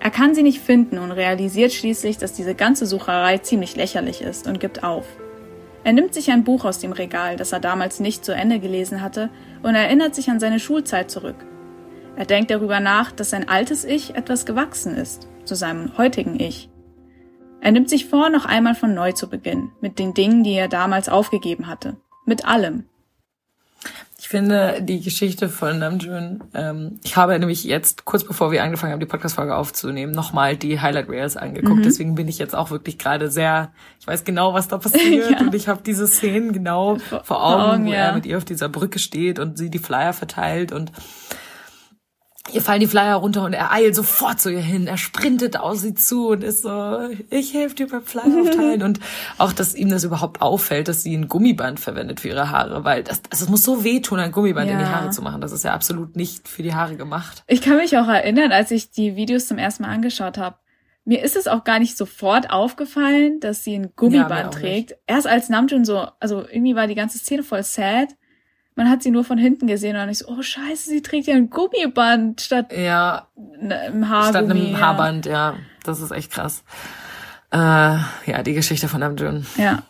[0.00, 4.46] Er kann sie nicht finden und realisiert schließlich, dass diese ganze Sucherei ziemlich lächerlich ist
[4.46, 5.06] und gibt auf.
[5.84, 9.02] Er nimmt sich ein Buch aus dem Regal, das er damals nicht zu Ende gelesen
[9.02, 9.30] hatte,
[9.62, 11.36] und erinnert sich an seine Schulzeit zurück.
[12.16, 16.70] Er denkt darüber nach, dass sein altes Ich etwas gewachsen ist, zu seinem heutigen Ich.
[17.60, 20.68] Er nimmt sich vor, noch einmal von neu zu beginnen, mit den Dingen, die er
[20.68, 21.96] damals aufgegeben hatte.
[22.24, 22.84] Mit allem.
[24.26, 28.92] Ich finde die Geschichte von Namjoon, ähm, ich habe nämlich jetzt, kurz bevor wir angefangen
[28.92, 31.78] haben, die Podcast-Folge aufzunehmen, nochmal die Highlight Reels angeguckt.
[31.78, 31.82] Mhm.
[31.84, 35.38] Deswegen bin ich jetzt auch wirklich gerade sehr, ich weiß genau, was da passiert ja.
[35.38, 37.98] und ich habe diese Szenen genau vor, vor Augen, Augen wo ja.
[37.98, 40.90] er mit ihr auf dieser Brücke steht und sie die Flyer verteilt und
[42.52, 44.86] ihr fallen die Flyer runter und er eilt sofort zu ihr hin.
[44.86, 48.82] Er sprintet auf sie zu und ist so, ich helfe dir beim Flyer aufteilen.
[48.82, 49.00] und
[49.38, 53.02] auch, dass ihm das überhaupt auffällt, dass sie ein Gummiband verwendet für ihre Haare, weil
[53.02, 54.74] das, also es muss so wehtun, ein Gummiband ja.
[54.74, 55.40] in die Haare zu machen.
[55.40, 57.42] Das ist ja absolut nicht für die Haare gemacht.
[57.46, 60.56] Ich kann mich auch erinnern, als ich die Videos zum ersten Mal angeschaut habe,
[61.04, 64.90] mir ist es auch gar nicht sofort aufgefallen, dass sie ein Gummiband ja, trägt.
[64.90, 65.00] Nicht.
[65.06, 68.08] Erst als Namjoon so, also irgendwie war die ganze Szene voll sad
[68.76, 71.34] man hat sie nur von hinten gesehen und ich so, oh scheiße, sie trägt ja
[71.34, 73.26] ein Gummiband statt ja,
[73.60, 74.30] einem Haargummi.
[74.30, 75.56] Statt einem Haarband, ja.
[75.82, 76.62] Das ist echt krass.
[77.50, 79.46] Äh, ja, die Geschichte von Namjoon.
[79.56, 79.82] Ja.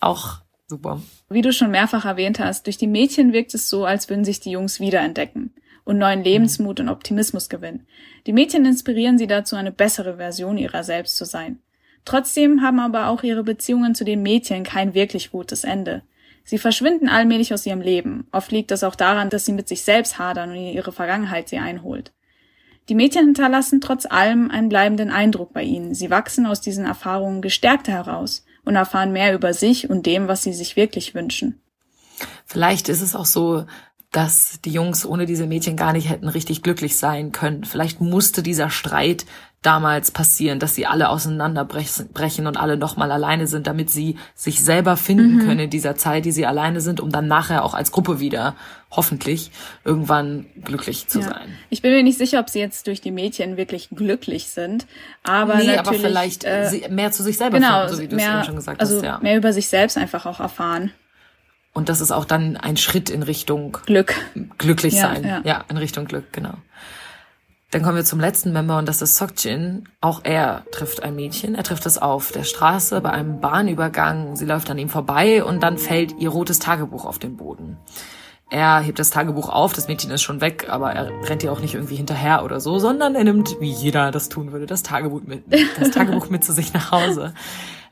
[0.00, 1.00] Auch super.
[1.30, 4.40] Wie du schon mehrfach erwähnt hast, durch die Mädchen wirkt es so, als würden sich
[4.40, 7.86] die Jungs wiederentdecken und neuen Lebensmut und Optimismus gewinnen.
[8.26, 11.60] Die Mädchen inspirieren sie dazu, eine bessere Version ihrer selbst zu sein.
[12.04, 16.02] Trotzdem haben aber auch ihre Beziehungen zu den Mädchen kein wirklich gutes Ende.
[16.48, 18.26] Sie verschwinden allmählich aus ihrem Leben.
[18.32, 21.58] Oft liegt das auch daran, dass sie mit sich selbst hadern und ihre Vergangenheit sie
[21.58, 22.10] einholt.
[22.88, 25.92] Die Mädchen hinterlassen trotz allem einen bleibenden Eindruck bei ihnen.
[25.92, 30.42] Sie wachsen aus diesen Erfahrungen gestärkter heraus und erfahren mehr über sich und dem, was
[30.42, 31.60] sie sich wirklich wünschen.
[32.46, 33.66] Vielleicht ist es auch so,
[34.10, 37.64] dass die Jungs ohne diese Mädchen gar nicht hätten richtig glücklich sein können.
[37.64, 39.26] Vielleicht musste dieser Streit
[39.60, 44.96] damals passieren, dass sie alle auseinanderbrechen und alle nochmal alleine sind, damit sie sich selber
[44.96, 45.40] finden mhm.
[45.40, 48.54] können in dieser Zeit, die sie alleine sind, um dann nachher auch als Gruppe wieder
[48.90, 49.50] hoffentlich
[49.84, 51.30] irgendwann glücklich zu ja.
[51.30, 51.58] sein.
[51.70, 54.86] Ich bin mir nicht sicher, ob sie jetzt durch die Mädchen wirklich glücklich sind,
[55.24, 58.16] aber nee, natürlich, aber vielleicht äh, mehr zu sich selber genau, finden, so wie du
[58.16, 59.04] es eben schon gesagt also hast.
[59.04, 59.18] Ja.
[59.18, 60.92] Mehr über sich selbst einfach auch erfahren.
[61.78, 64.12] Und das ist auch dann ein Schritt in Richtung Glück.
[64.58, 65.22] Glücklich sein.
[65.22, 66.54] Ja, ja in Richtung Glück, genau.
[67.70, 69.88] Dann kommen wir zum letzten Member und das ist Sokjin.
[70.00, 71.54] Auch er trifft ein Mädchen.
[71.54, 74.34] Er trifft es auf der Straße bei einem Bahnübergang.
[74.34, 77.76] Sie läuft an ihm vorbei und dann fällt ihr rotes Tagebuch auf den Boden.
[78.50, 81.60] Er hebt das Tagebuch auf, das Mädchen ist schon weg, aber er rennt ihr auch
[81.60, 85.22] nicht irgendwie hinterher oder so, sondern er nimmt, wie jeder das tun würde, das Tagebuch
[85.24, 85.44] mit,
[85.78, 87.34] das Tagebuch mit zu sich nach Hause.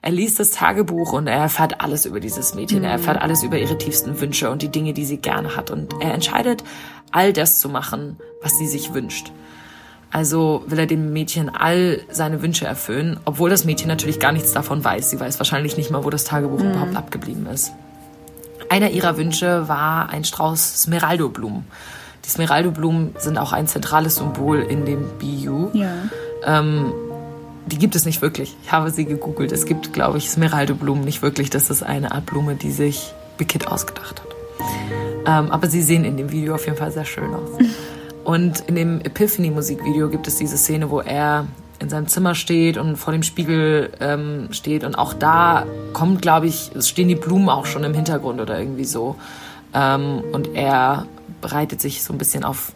[0.03, 2.85] Er liest das Tagebuch und er erfährt alles über dieses Mädchen.
[2.85, 5.71] Er erfährt alles über ihre tiefsten Wünsche und die Dinge, die sie gerne hat.
[5.71, 6.63] Und er entscheidet,
[7.11, 9.33] all das zu machen, was sie sich wünscht.
[10.13, 14.53] Also will er dem Mädchen all seine Wünsche erfüllen, obwohl das Mädchen natürlich gar nichts
[14.53, 15.11] davon weiß.
[15.11, 16.71] Sie weiß wahrscheinlich nicht mal, wo das Tagebuch mhm.
[16.71, 17.73] überhaupt abgeblieben ist.
[18.69, 21.65] Einer ihrer Wünsche war ein Strauß Smeraldo-Blumen.
[22.25, 25.71] Die Smeraldo-Blumen sind auch ein zentrales Symbol in dem BU.
[25.73, 25.93] Ja.
[26.45, 26.93] Ähm,
[27.67, 28.57] die gibt es nicht wirklich.
[28.63, 29.53] Ich habe sie gegoogelt.
[29.53, 31.51] Es gibt, glaube ich, Smeraldo-Blumen nicht wirklich.
[31.51, 34.37] Das ist eine Art Blume, die sich Bikit ausgedacht hat.
[35.27, 37.51] Ähm, aber sie sehen in dem Video auf jeden Fall sehr schön aus.
[38.25, 41.47] Und in dem Epiphany-Musikvideo gibt es diese Szene, wo er
[41.79, 44.83] in seinem Zimmer steht und vor dem Spiegel ähm, steht.
[44.83, 48.59] Und auch da kommt, glaube ich, es stehen die Blumen auch schon im Hintergrund oder
[48.59, 49.17] irgendwie so.
[49.75, 51.07] Ähm, und er
[51.41, 52.73] bereitet sich so ein bisschen auf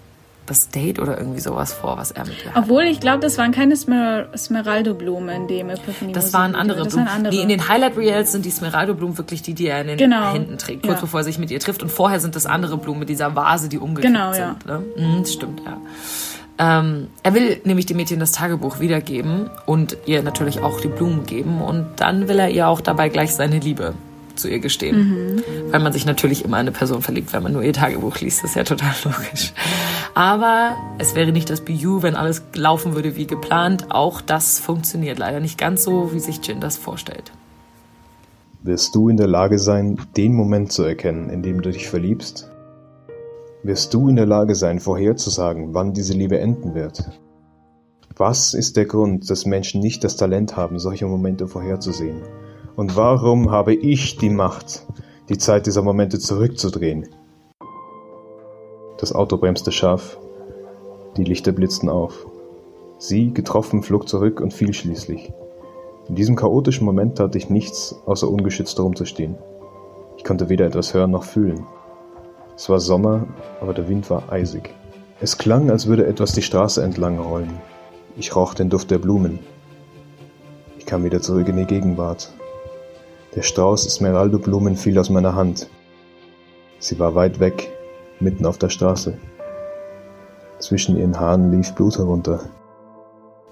[0.51, 2.63] das Date oder irgendwie sowas vor, was er mit ihr hat.
[2.65, 6.89] Obwohl, ich glaube, das waren keine Smer Smeraldo-Blumen in dem Epiphany Das waren andere das
[6.93, 7.07] Blumen.
[7.07, 7.35] Waren andere.
[7.35, 10.33] Nee, in den Highlight Reels sind die Smeraldo-Blumen wirklich die, die er in den Genau.
[10.33, 11.01] Händen trägt, kurz Ja.
[11.01, 11.83] bevor er sich mit ihr trifft.
[11.83, 14.57] Und vorher sind das andere Blumen mit dieser Vase, die umgekippt Genau, ja.
[14.59, 14.67] sind.
[14.67, 14.83] Ne?
[14.97, 15.77] Mhm, das stimmt, ja.
[16.59, 21.25] Ähm, er will nämlich dem Mädchen das Tagebuch wiedergeben und ihr natürlich auch die Blumen
[21.25, 21.63] geben.
[21.63, 23.95] Und dann will er ihr auch dabei gleich seine Liebe
[24.41, 25.43] zu ihr gestehen.
[25.71, 28.43] Weil man sich natürlich immer in eine Person verliebt, wenn man nur ihr Tagebuch liest.
[28.43, 29.53] Das ist ja total logisch.
[30.15, 33.87] Aber es wäre nicht das BU, wenn alles laufen würde wie geplant.
[33.91, 37.33] Auch das funktioniert leider nicht ganz so, wie sich Jin das vorstellt.
[38.63, 42.51] Wirst du in der Lage sein, den Moment zu erkennen, in dem du dich verliebst?
[43.63, 47.11] Wirst du in der Lage sein, vorherzusagen, wann diese Liebe enden wird?
[48.17, 52.23] Was ist der Grund, dass Menschen nicht das Talent haben, solche Momente vorherzusehen?
[52.77, 54.87] Und warum habe ich die Macht,
[55.29, 57.09] die Zeit dieser Momente zurückzudrehen?
[58.99, 60.19] Das Auto bremste scharf,
[61.17, 62.27] die Lichter blitzten auf.
[62.99, 65.33] Sie, getroffen, flog zurück und fiel schließlich.
[66.09, 69.37] In diesem chaotischen Moment tat ich nichts, außer ungeschützt herumzustehen.
[70.17, 71.67] Ich konnte weder etwas hören noch fühlen.
[72.57, 73.27] Es war Sommer,
[73.61, 74.75] aber der Wind war eisig.
[75.21, 77.61] Es klang, als würde etwas die Straße entlang rollen.
[78.17, 79.39] Ich roch den Duft der Blumen.
[80.79, 82.33] Ich kam wieder zurück in die Gegenwart.
[83.35, 85.69] Der Strauß Esmeraldo-Blumen fiel aus meiner Hand.
[86.81, 87.71] Sie war weit weg,
[88.19, 89.17] mitten auf der Straße.
[90.59, 92.51] Zwischen ihren Haaren lief Blut herunter.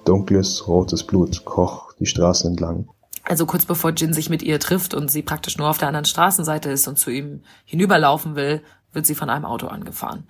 [0.05, 2.89] Dunkles, rotes Blut kroch die Straße entlang.
[3.23, 6.07] Also kurz bevor Jin sich mit ihr trifft und sie praktisch nur auf der anderen
[6.07, 8.63] Straßenseite ist und zu ihm hinüberlaufen will,
[8.93, 10.25] wird sie von einem Auto angefahren.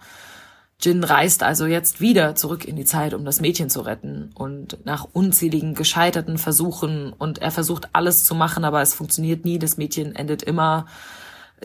[0.80, 4.30] Jin reist also jetzt wieder zurück in die Zeit, um das Mädchen zu retten.
[4.34, 9.58] Und nach unzähligen gescheiterten Versuchen und er versucht alles zu machen, aber es funktioniert nie.
[9.58, 10.86] Das Mädchen endet immer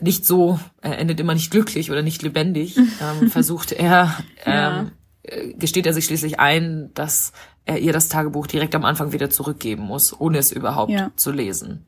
[0.01, 2.75] nicht so, er endet immer nicht glücklich oder nicht lebendig.
[3.21, 7.33] ähm, versucht er, ähm, äh, gesteht er sich schließlich ein, dass
[7.65, 11.11] er ihr das Tagebuch direkt am Anfang wieder zurückgeben muss, ohne es überhaupt Ja.
[11.15, 11.85] zu lesen.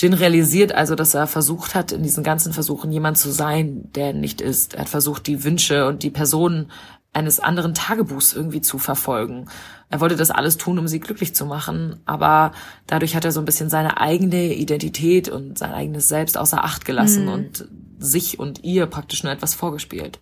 [0.00, 4.08] Jin realisiert also, dass er versucht hat, in diesen ganzen Versuchen jemand zu sein, der
[4.08, 4.72] er nicht ist.
[4.74, 6.70] Er hat versucht, die Wünsche und die Personen
[7.12, 9.50] eines anderen Tagebuchs irgendwie zu verfolgen.
[9.90, 12.52] Er wollte das alles tun, um sie glücklich zu machen, aber
[12.86, 16.84] dadurch hat er so ein bisschen seine eigene Identität und sein eigenes Selbst außer Acht
[16.86, 20.20] gelassen und sich und ihr praktisch nur etwas vorgespielt.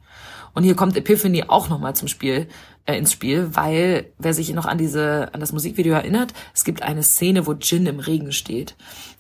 [0.54, 2.48] Und hier kommt Epiphany auch nochmal zum Spiel,
[2.86, 6.82] äh, ins Spiel, weil, wer sich noch an diese, an das Musikvideo erinnert, es gibt
[6.82, 8.74] eine Szene, wo Jin im Regen steht.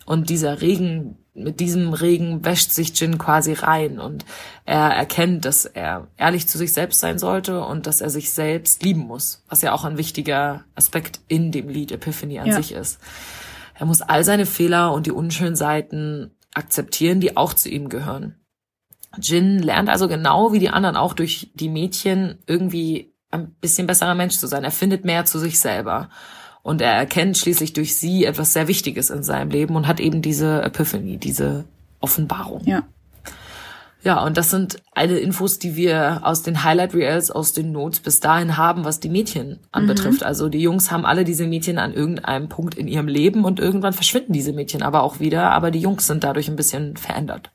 [0.08, 4.24] Und dieser Regen, mit diesem Regen wäscht sich Jin quasi rein und
[4.64, 8.82] er erkennt, dass er ehrlich zu sich selbst sein sollte und dass er sich selbst
[8.82, 12.56] lieben muss, was ja auch ein wichtiger Aspekt in dem Lied Epiphany an Ja.
[12.56, 13.00] sich ist.
[13.74, 18.34] Er muss all seine Fehler und die unschönen Seiten akzeptieren, die auch zu ihm gehören.
[19.20, 24.14] Jin lernt also genau wie die anderen auch durch die Mädchen irgendwie ein bisschen besserer
[24.14, 24.64] Mensch zu sein.
[24.64, 26.08] Er findet mehr zu sich selber.
[26.68, 30.20] Und er erkennt schließlich durch sie etwas sehr Wichtiges in seinem Leben und hat eben
[30.20, 31.64] diese Epiphany, diese
[31.98, 32.62] Offenbarung.
[32.66, 32.82] Ja.
[34.02, 38.00] Ja, und das sind alle Infos, die wir aus den Highlight Reels, aus den Notes
[38.00, 40.22] bis dahin haben, was die Mädchen anbetrifft.
[40.22, 43.94] Also die Jungs haben alle diese Mädchen an irgendeinem Punkt in ihrem Leben und irgendwann
[43.94, 47.50] verschwinden diese Mädchen aber auch wieder, aber die Jungs sind dadurch ein bisschen verändert.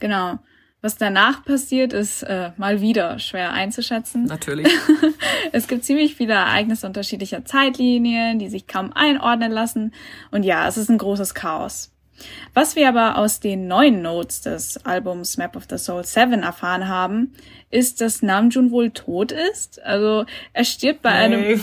[0.00, 0.40] Genau.
[0.82, 4.24] Was danach passiert, ist äh, mal wieder schwer einzuschätzen.
[4.24, 4.68] Natürlich.
[5.52, 9.92] Es gibt ziemlich viele Ereignisse unterschiedlicher Zeitlinien, die sich kaum einordnen lassen.
[10.30, 11.90] Und ja, es ist ein großes Chaos.
[12.54, 16.88] Was wir aber aus den neuen Notes des Albums Map of the Soul 7 erfahren
[16.88, 17.32] haben,
[17.70, 19.82] ist, dass Namjoon wohl tot ist.
[19.82, 21.62] Also er stirbt bei einem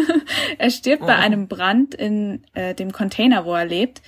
[0.58, 4.02] er stirbt bei einem Brand in äh, dem Container, wo er lebt.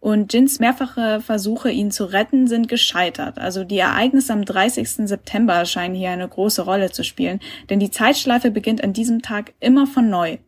[0.00, 3.38] Und Jins mehrfache Versuche, ihn zu retten, sind gescheitert.
[3.38, 5.08] Also die Ereignisse am 30.
[5.08, 9.54] September scheinen hier eine große Rolle zu spielen, denn die Zeitschleife beginnt an diesem Tag
[9.58, 10.38] immer von neu.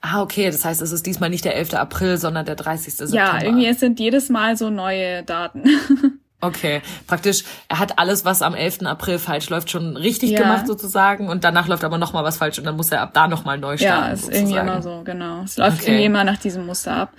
[0.00, 1.74] Ah, okay, das heißt, es ist diesmal nicht der 11.
[1.74, 2.94] April, sondern der 30.
[2.94, 3.16] September.
[3.16, 5.64] Ja, irgendwie es sind jedes Mal so neue Daten.
[6.40, 8.82] Okay, praktisch, er hat alles, was am 11.
[8.86, 10.38] April falsch läuft, schon richtig Ja.
[10.42, 13.26] gemacht sozusagen und danach läuft aber nochmal was falsch und dann muss er ab da
[13.26, 14.04] nochmal neu starten.
[14.06, 14.46] ja, ist sozusagen.
[14.52, 15.42] irgendwie immer so, genau.
[15.42, 15.86] Es läuft Okay.
[15.90, 17.12] irgendwie immer nach diesem Muster ab.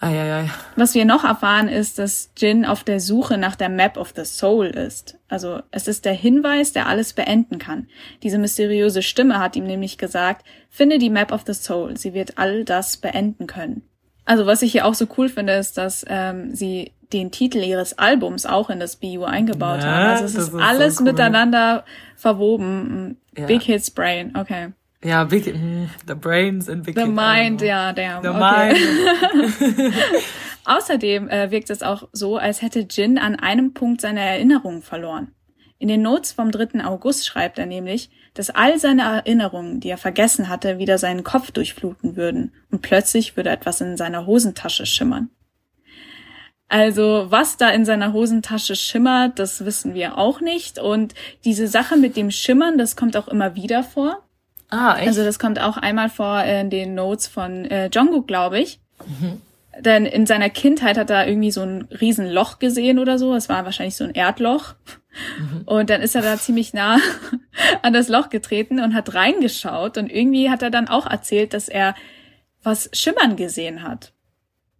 [0.00, 0.48] Eieiei.
[0.76, 4.24] Was wir noch erfahren, ist, dass Jin auf der Suche nach der Map of the
[4.24, 5.18] Soul ist.
[5.28, 7.88] Also es ist der Hinweis, der alles beenden kann.
[8.22, 12.38] Diese mysteriöse Stimme hat ihm nämlich gesagt, finde die Map of the Soul, sie wird
[12.38, 13.82] all das beenden können.
[14.24, 17.98] Also was ich hier auch so cool finde, ist, dass ähm, sie den Titel ihres
[17.98, 20.06] Albums auch in das BU eingebaut Ja, haben.
[20.10, 21.04] Also es ist ist so alles cool.
[21.06, 21.84] miteinander
[22.14, 23.16] verwoben.
[23.36, 23.46] Ja.
[23.46, 24.68] Big Hits Brain, okay.
[25.02, 28.22] Ja, big, the brains in big The Mind, ja, damn.
[28.22, 28.74] The okay.
[28.74, 29.94] mind.
[30.64, 35.32] Außerdem äh, wirkt es auch so, als hätte Jin an einem Punkt seine Erinnerungen verloren.
[35.78, 36.84] In den Notes vom 3.
[36.84, 41.52] August schreibt er nämlich, dass all seine Erinnerungen, die er vergessen hatte, wieder seinen Kopf
[41.52, 45.30] durchfluten würden und plötzlich würde etwas in seiner Hosentasche schimmern.
[46.68, 50.78] Also was da in seiner Hosentasche schimmert, das wissen wir auch nicht.
[50.78, 54.27] Und diese Sache mit dem Schimmern, das kommt auch immer wieder vor.
[54.70, 55.08] Ah, echt?
[55.08, 58.80] Also das kommt auch einmal vor in den Notes von äh, Jungkook, glaube ich.
[59.06, 59.40] Mhm.
[59.80, 63.34] Denn in seiner Kindheit hat er irgendwie so ein Riesenloch gesehen oder so.
[63.34, 64.74] Es war wahrscheinlich so ein Erdloch.
[65.38, 65.62] Mhm.
[65.66, 66.98] Und dann ist er da ziemlich nah
[67.82, 69.96] an das Loch getreten und hat reingeschaut.
[69.96, 71.94] Und irgendwie hat er dann auch erzählt, dass er
[72.62, 74.12] was schimmern gesehen hat.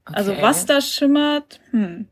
[0.05, 0.43] Also okay.
[0.43, 2.09] Also was da schimmert, hm.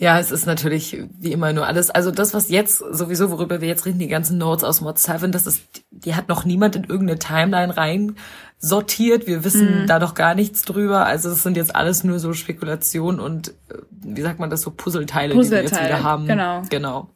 [0.00, 1.90] Ja, es ist natürlich wie immer nur alles.
[1.90, 5.30] Also das, was jetzt sowieso, worüber wir jetzt reden, die ganzen Notes aus Mod 7,
[5.30, 8.16] das ist, die hat noch niemand in irgendeine Timeline rein
[8.58, 9.26] sortiert.
[9.26, 9.86] Wir wissen mm.
[9.86, 11.04] da doch gar nichts drüber.
[11.04, 14.70] Also es sind jetzt alles nur so Spekulationen und äh, wie sagt man das, so
[14.70, 16.26] Puzzleteile, Puzzleteile die wir jetzt wieder haben.
[16.26, 16.62] Genau.
[16.70, 17.10] Genau.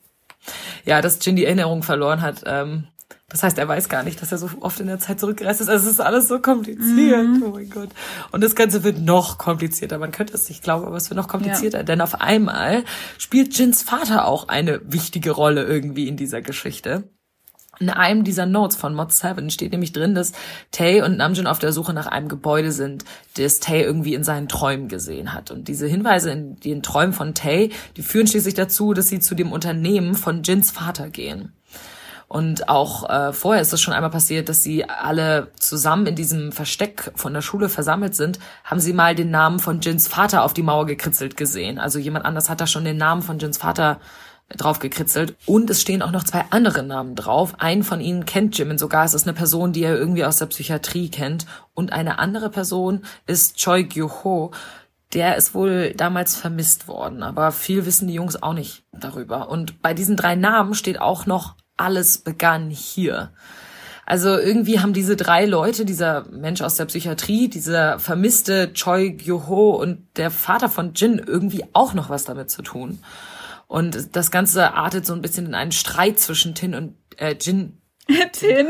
[0.85, 2.89] Ja, dass Jin die Erinnerung verloren hat, ähm,
[3.35, 5.69] das heißt, er weiß gar nicht, dass er so oft in der Zeit zurückgereist ist.
[5.69, 7.27] Also es ist alles so kompliziert.
[7.27, 7.43] Mhm.
[7.45, 7.89] Oh mein Gott.
[8.31, 9.99] Und das Ganze wird noch komplizierter.
[9.99, 11.79] Man könnte es nicht glauben, aber es wird noch komplizierter.
[11.79, 11.83] Ja.
[11.83, 12.85] Denn auf einmal
[13.19, 17.09] spielt Jins Vater auch eine wichtige Rolle irgendwie in dieser Geschichte.
[17.81, 20.31] In einem dieser Notes von Mod 7 steht nämlich drin, dass
[20.71, 23.05] Tay und Namjoon auf der Suche nach einem Gebäude sind,
[23.37, 25.51] das Tay irgendwie in seinen Träumen gesehen hat.
[25.51, 29.35] Und diese Hinweise in den Träumen von Tay, die führen schließlich dazu, dass sie zu
[29.35, 31.53] dem Unternehmen von Jins Vater gehen.
[32.35, 36.51] Und auch äh, vorher ist es schon einmal passiert, dass sie alle zusammen in diesem
[36.51, 40.53] Versteck von der Schule versammelt sind, haben sie mal den Namen von Jins Vater auf
[40.53, 41.79] die Mauer gekritzelt gesehen.
[41.79, 44.01] Also jemand anders hat da schon den Namen von Jins Vater
[44.49, 45.37] drauf gekritzelt.
[45.47, 47.55] Und es stehen auch noch zwei andere Namen drauf.
[47.59, 49.05] Einen von ihnen kennt Jimin sogar.
[49.05, 51.47] Es ist eine Person, die er irgendwie aus der Psychiatrie kennt.
[51.73, 54.51] Und eine andere Person ist Choi Gyu-ho.
[55.13, 59.51] Der ist wohl damals vermisst worden, aber viel wissen die Jungs auch nicht darüber.
[59.51, 63.33] Und bei diesen drei Namen steht auch noch alles begann hier.
[64.07, 69.71] Also irgendwie haben diese drei Leute, dieser Mensch aus der Psychiatrie, dieser vermisste Choi Gyo-ho
[69.71, 72.99] und der Vater von Jin irgendwie auch noch was damit zu tun.
[73.67, 77.79] Und das Ganze artet so ein bisschen in einen Streit zwischen Tin und äh, Jin.
[78.33, 78.69] Tin.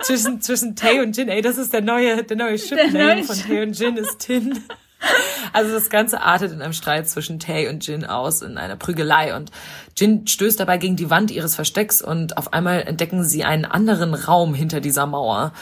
[0.00, 1.28] zwischen, zwischen Tay und Jin.
[1.28, 4.58] Ey, das ist der neue, der neue Ship-Name von Tay und Jin ist Tin.
[5.54, 9.36] Also das Ganze artet in einem Streit zwischen Tay und Jin aus, in einer Prügelei.
[9.36, 9.50] Und
[9.96, 14.14] Jin stößt dabei gegen die Wand ihres Verstecks und auf einmal entdecken sie einen anderen
[14.14, 15.52] Raum hinter dieser Mauer.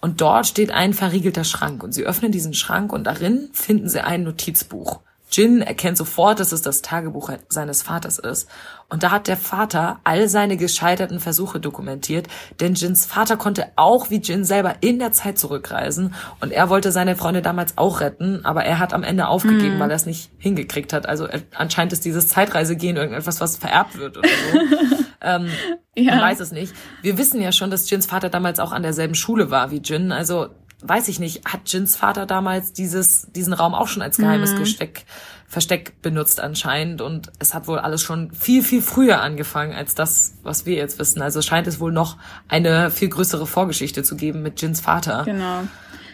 [0.00, 1.82] Und dort steht ein verriegelter Schrank.
[1.82, 5.00] Und sie öffnen diesen Schrank und darin finden sie ein Notizbuch.
[5.30, 8.48] Jin erkennt sofort, dass es das Tagebuch seines Vaters ist.
[8.88, 12.26] Und da hat der Vater all seine gescheiterten Versuche dokumentiert,
[12.58, 16.90] denn Jins Vater konnte auch wie Jin selber in der Zeit zurückreisen und er wollte
[16.90, 19.80] seine Freunde damals auch retten, aber er hat am Ende aufgegeben, mm.
[19.80, 21.06] weil er es nicht hingekriegt hat.
[21.06, 24.58] Also äh, anscheinend ist dieses Zeitreisegehen irgendetwas, was vererbt wird oder so.
[25.20, 25.48] ähm,
[25.94, 26.16] ja.
[26.16, 26.74] Man weiß es nicht.
[27.02, 30.10] Wir wissen ja schon, dass Jins Vater damals auch an derselben Schule war wie Jin,
[30.10, 30.48] also
[30.82, 34.58] weiß ich nicht, hat Jins Vater damals dieses, diesen Raum auch schon als geheimes mhm.
[34.58, 35.04] Gesteck,
[35.46, 40.34] Versteck benutzt anscheinend und es hat wohl alles schon viel, viel früher angefangen als das,
[40.42, 41.22] was wir jetzt wissen.
[41.22, 42.18] Also scheint es wohl noch
[42.48, 45.24] eine viel größere Vorgeschichte zu geben mit Jins Vater.
[45.24, 45.62] Genau.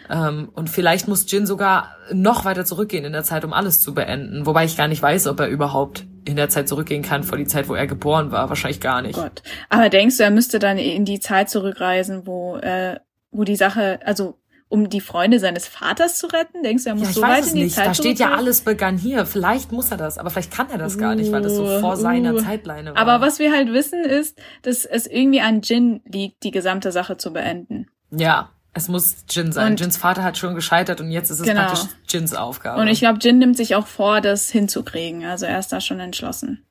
[0.09, 3.93] Ähm, und vielleicht muss Jin sogar noch weiter zurückgehen in der Zeit, um alles zu
[3.93, 4.45] beenden.
[4.45, 7.45] Wobei ich gar nicht weiß, ob er überhaupt in der Zeit zurückgehen kann vor die
[7.45, 8.49] Zeit, wo er geboren war.
[8.49, 9.15] Wahrscheinlich gar nicht.
[9.15, 9.43] Gott.
[9.69, 12.99] Aber denkst du, er müsste dann in die Zeit zurückreisen, wo, äh,
[13.31, 14.37] wo die Sache, also
[14.69, 16.63] um die Freunde seines Vaters zu retten?
[16.63, 17.75] Denkst du, er muss ja, so weit in die nicht.
[17.75, 19.25] Zeit Da steht ja alles begann hier.
[19.25, 21.79] Vielleicht muss er das, aber vielleicht kann er das uh, gar nicht, weil das so
[21.79, 22.39] vor uh, seiner uh.
[22.39, 22.97] Zeitleine war.
[22.97, 27.17] Aber was wir halt wissen ist, dass es irgendwie an Jin liegt, die gesamte Sache
[27.17, 27.87] zu beenden.
[28.11, 29.71] Ja, es muss Jin sein.
[29.71, 31.65] Und Jins Vater hat schon gescheitert und jetzt ist es genau.
[31.65, 32.79] praktisch Jins Aufgabe.
[32.79, 35.25] Und ich glaube, Jin nimmt sich auch vor, das hinzukriegen.
[35.25, 36.66] Also er ist da schon entschlossen.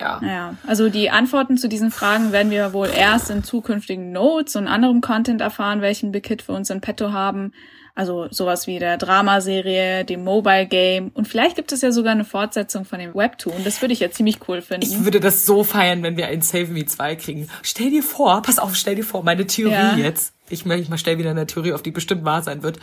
[0.00, 0.20] Ja.
[0.20, 4.68] Naja, also die Antworten zu diesen Fragen werden wir wohl erst in zukünftigen Notes und
[4.68, 7.52] anderem Content erfahren, welchen Big für uns in petto haben.
[7.98, 12.24] Also sowas wie der Dramaserie, dem Mobile Game und vielleicht gibt es ja sogar eine
[12.24, 13.64] Fortsetzung von dem Webtoon.
[13.64, 14.86] Das würde ich ja ziemlich cool finden.
[14.86, 17.48] Ich würde das so feiern, wenn wir ein Save Me 2 kriegen.
[17.62, 19.96] Stell dir vor, pass auf, stell dir vor, meine Theorie ja.
[19.96, 20.32] jetzt.
[20.48, 22.78] Ich, ich mal stell wieder eine Theorie auf, die bestimmt wahr sein wird.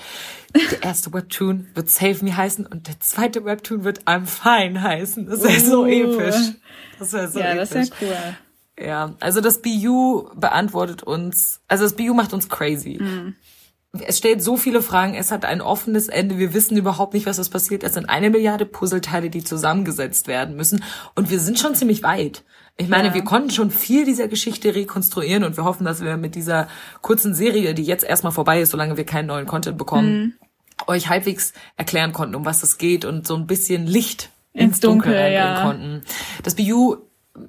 [0.54, 5.28] Der erste Webtoon wird Save Me heißen und der zweite Webtoon wird I'm Fine heißen.
[5.28, 5.66] Das wäre uh.
[5.66, 6.56] so episch.
[7.00, 7.72] Das wäre so ja, episch.
[7.72, 8.12] Ja, das wäre
[8.78, 8.86] cool.
[8.86, 13.02] Ja, also das BU beantwortet uns, also das BU macht uns crazy.
[13.02, 13.34] Mm
[14.02, 17.38] es stellt so viele Fragen, es hat ein offenes Ende, wir wissen überhaupt nicht, was
[17.38, 17.84] das passiert.
[17.84, 20.84] Es sind eine Milliarde Puzzleteile, die zusammengesetzt werden müssen
[21.16, 22.44] und wir sind schon ziemlich weit.
[22.78, 23.14] Ich meine, ja.
[23.14, 26.68] wir konnten schon viel dieser Geschichte rekonstruieren und wir hoffen, dass wir mit dieser
[27.02, 30.34] kurzen Serie, die jetzt erstmal vorbei ist, solange wir keinen neuen Content bekommen, mhm.
[30.88, 34.80] euch halbwegs erklären konnten, um was es geht und so ein bisschen Licht ins, ins
[34.82, 35.64] Dunkel, Dunkel ja.
[35.64, 36.02] konnten.
[36.44, 36.98] Das BU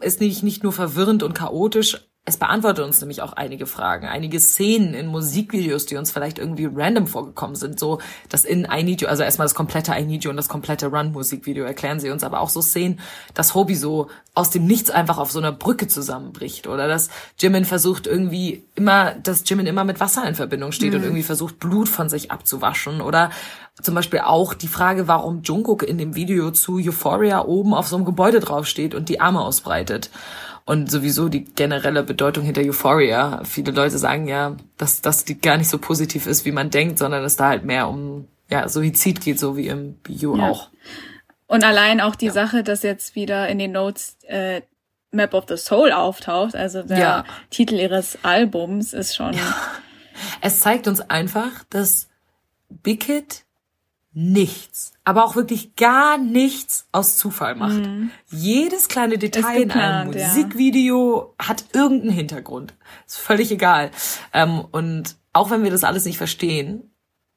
[0.00, 4.40] ist nicht, nicht nur verwirrend und chaotisch, es beantwortet uns nämlich auch einige Fragen, einige
[4.40, 7.78] Szenen in Musikvideos, die uns vielleicht irgendwie random vorgekommen sind.
[7.78, 10.48] So das in I Need You, also erstmal das komplette I Need You und das
[10.48, 12.98] komplette Run-Musikvideo erklären sie uns, aber auch so Szenen,
[13.34, 17.64] dass Hobie so aus dem Nichts einfach auf so einer Brücke zusammenbricht oder dass Jimin
[17.64, 20.96] versucht irgendwie immer, dass Jimin immer mit Wasser in Verbindung steht mhm.
[20.96, 23.30] und irgendwie versucht Blut von sich abzuwaschen oder
[23.82, 27.94] zum Beispiel auch die Frage, warum Jungkook in dem Video zu Euphoria oben auf so
[27.94, 30.10] einem Gebäude draufsteht und die Arme ausbreitet
[30.66, 33.42] und sowieso die generelle Bedeutung hinter Euphoria.
[33.44, 36.98] Viele Leute sagen ja, dass, dass die gar nicht so positiv ist, wie man denkt,
[36.98, 40.50] sondern es da halt mehr um ja, Suizid geht, so wie im Bio ja.
[40.50, 40.68] auch.
[41.46, 42.32] Und allein auch die ja.
[42.32, 44.62] Sache, dass jetzt wieder in den Notes äh,
[45.12, 47.24] Map of the Soul auftaucht, also der ja.
[47.50, 49.36] Titel ihres Albums ist schon.
[50.40, 52.08] Es zeigt uns einfach, dass
[52.68, 53.44] Big Hit
[54.18, 57.74] nichts, aber auch wirklich gar nichts aus Zufall macht.
[57.74, 58.10] Mhm.
[58.30, 61.48] Jedes kleine Detail geplant, in einem Musikvideo ja.
[61.48, 62.72] hat irgendeinen Hintergrund.
[63.06, 63.90] Ist völlig egal.
[64.32, 66.90] Ähm, und auch wenn wir das alles nicht verstehen,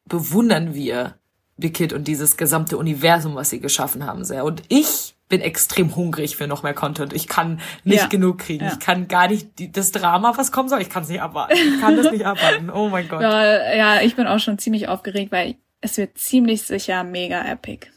[0.06, 1.16] bewundern wir
[1.58, 4.46] Big Kid und dieses gesamte Universum, was sie geschaffen haben, sehr.
[4.46, 7.12] Und ich bin extrem hungrig für noch mehr Content.
[7.12, 8.08] Ich kann nicht ja.
[8.08, 8.64] genug kriegen.
[8.64, 8.72] Ja.
[8.72, 11.56] Ich kann gar nicht die, das Drama, was kommen soll, ich kann es nicht abwarten.
[11.56, 12.70] Ich kann das nicht abwarten.
[12.70, 13.22] Oh mein Gott.
[13.22, 17.88] Ja, ja, ich bin auch schon ziemlich aufgeregt, weil es wird ziemlich sicher mega epic.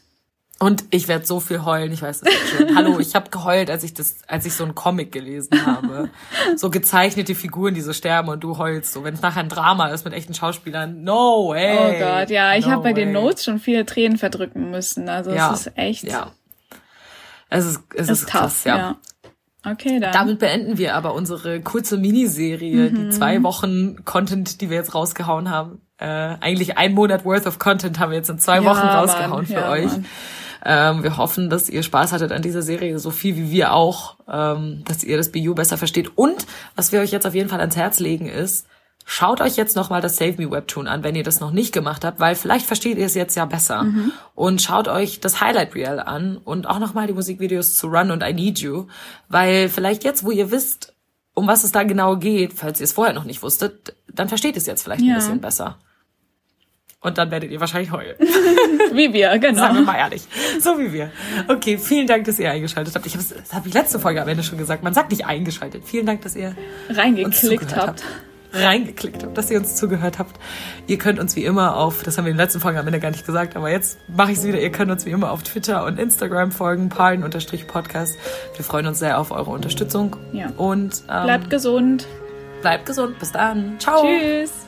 [0.59, 2.75] Und ich werde so viel heulen, ich weiß das schon.
[2.75, 6.09] Hallo, ich habe geheult, als ich das, als ich so einen Comic gelesen habe.
[6.55, 9.03] So gezeichnete Figuren, die so sterben und du heulst so.
[9.03, 11.77] Wenn es nachher ein Drama ist mit echten Schauspielern, no way.
[11.77, 15.09] Oh Gott, ja, ich no habe bei den Notes schon viele Tränen verdrücken müssen.
[15.09, 16.03] Also ja, es ist echt.
[16.03, 16.31] Ja.
[17.49, 18.77] Es ist, es ist, ist krass, ja.
[18.77, 18.97] ja.
[19.65, 20.11] Okay, dann.
[20.11, 22.95] Damit beenden wir aber unsere kurze Miniserie, mhm.
[22.95, 25.81] die zwei Wochen Content, die wir jetzt rausgehauen haben.
[26.03, 29.29] Äh, eigentlich ein Monat worth of Content haben wir jetzt in zwei ja, Wochen rausgehauen
[29.29, 29.91] Mann, für ja, euch.
[30.65, 34.17] Ähm, wir hoffen, dass ihr Spaß hattet an dieser Serie, so viel wie wir auch,
[34.29, 36.17] ähm, dass ihr das BU besser versteht.
[36.17, 36.45] Und
[36.75, 38.67] was wir euch jetzt auf jeden Fall ans Herz legen ist,
[39.05, 42.05] Schaut euch jetzt nochmal das Save Me Webtoon an, wenn ihr das noch nicht gemacht
[42.05, 43.83] habt, weil vielleicht versteht ihr es jetzt ja besser.
[43.83, 44.13] Mhm.
[44.33, 48.23] Und schaut euch das Highlight Reel an und auch nochmal die Musikvideos zu Run und
[48.23, 48.87] I Need You,
[49.27, 50.95] weil vielleicht jetzt, wo ihr wisst,
[51.33, 54.55] um was es da genau geht, falls ihr es vorher noch nicht wusstet, dann versteht
[54.55, 55.15] es jetzt vielleicht ja.
[55.15, 55.79] ein bisschen besser.
[57.03, 58.15] Und dann werdet ihr wahrscheinlich heulen.
[58.93, 59.59] wie wir, genau.
[59.59, 60.23] Sagen wir mal ehrlich.
[60.59, 61.11] So wie wir.
[61.49, 63.05] Okay, vielen Dank, dass ihr eingeschaltet habt.
[63.05, 64.83] Ich habe das habe ich letzte Folge am Ende schon gesagt.
[64.83, 65.83] Man sagt nicht eingeschaltet.
[65.85, 66.55] Vielen Dank, dass ihr
[66.89, 67.87] reingeklickt habt.
[67.87, 68.03] habt
[68.53, 70.39] reingeklickt habt, dass ihr uns zugehört habt.
[70.87, 72.99] Ihr könnt uns wie immer auf, das haben wir in den letzten Folgen am Ende
[72.99, 75.43] gar nicht gesagt, aber jetzt mache ich es wieder, ihr könnt uns wie immer auf
[75.43, 78.17] Twitter und Instagram folgen, palen-podcast.
[78.55, 80.15] Wir freuen uns sehr auf eure Unterstützung.
[80.31, 80.51] Ja.
[80.55, 82.07] Und ähm, bleibt gesund.
[82.61, 83.17] Bleibt gesund.
[83.19, 83.79] Bis dann.
[83.79, 84.03] Ciao.
[84.03, 84.62] Tschüss.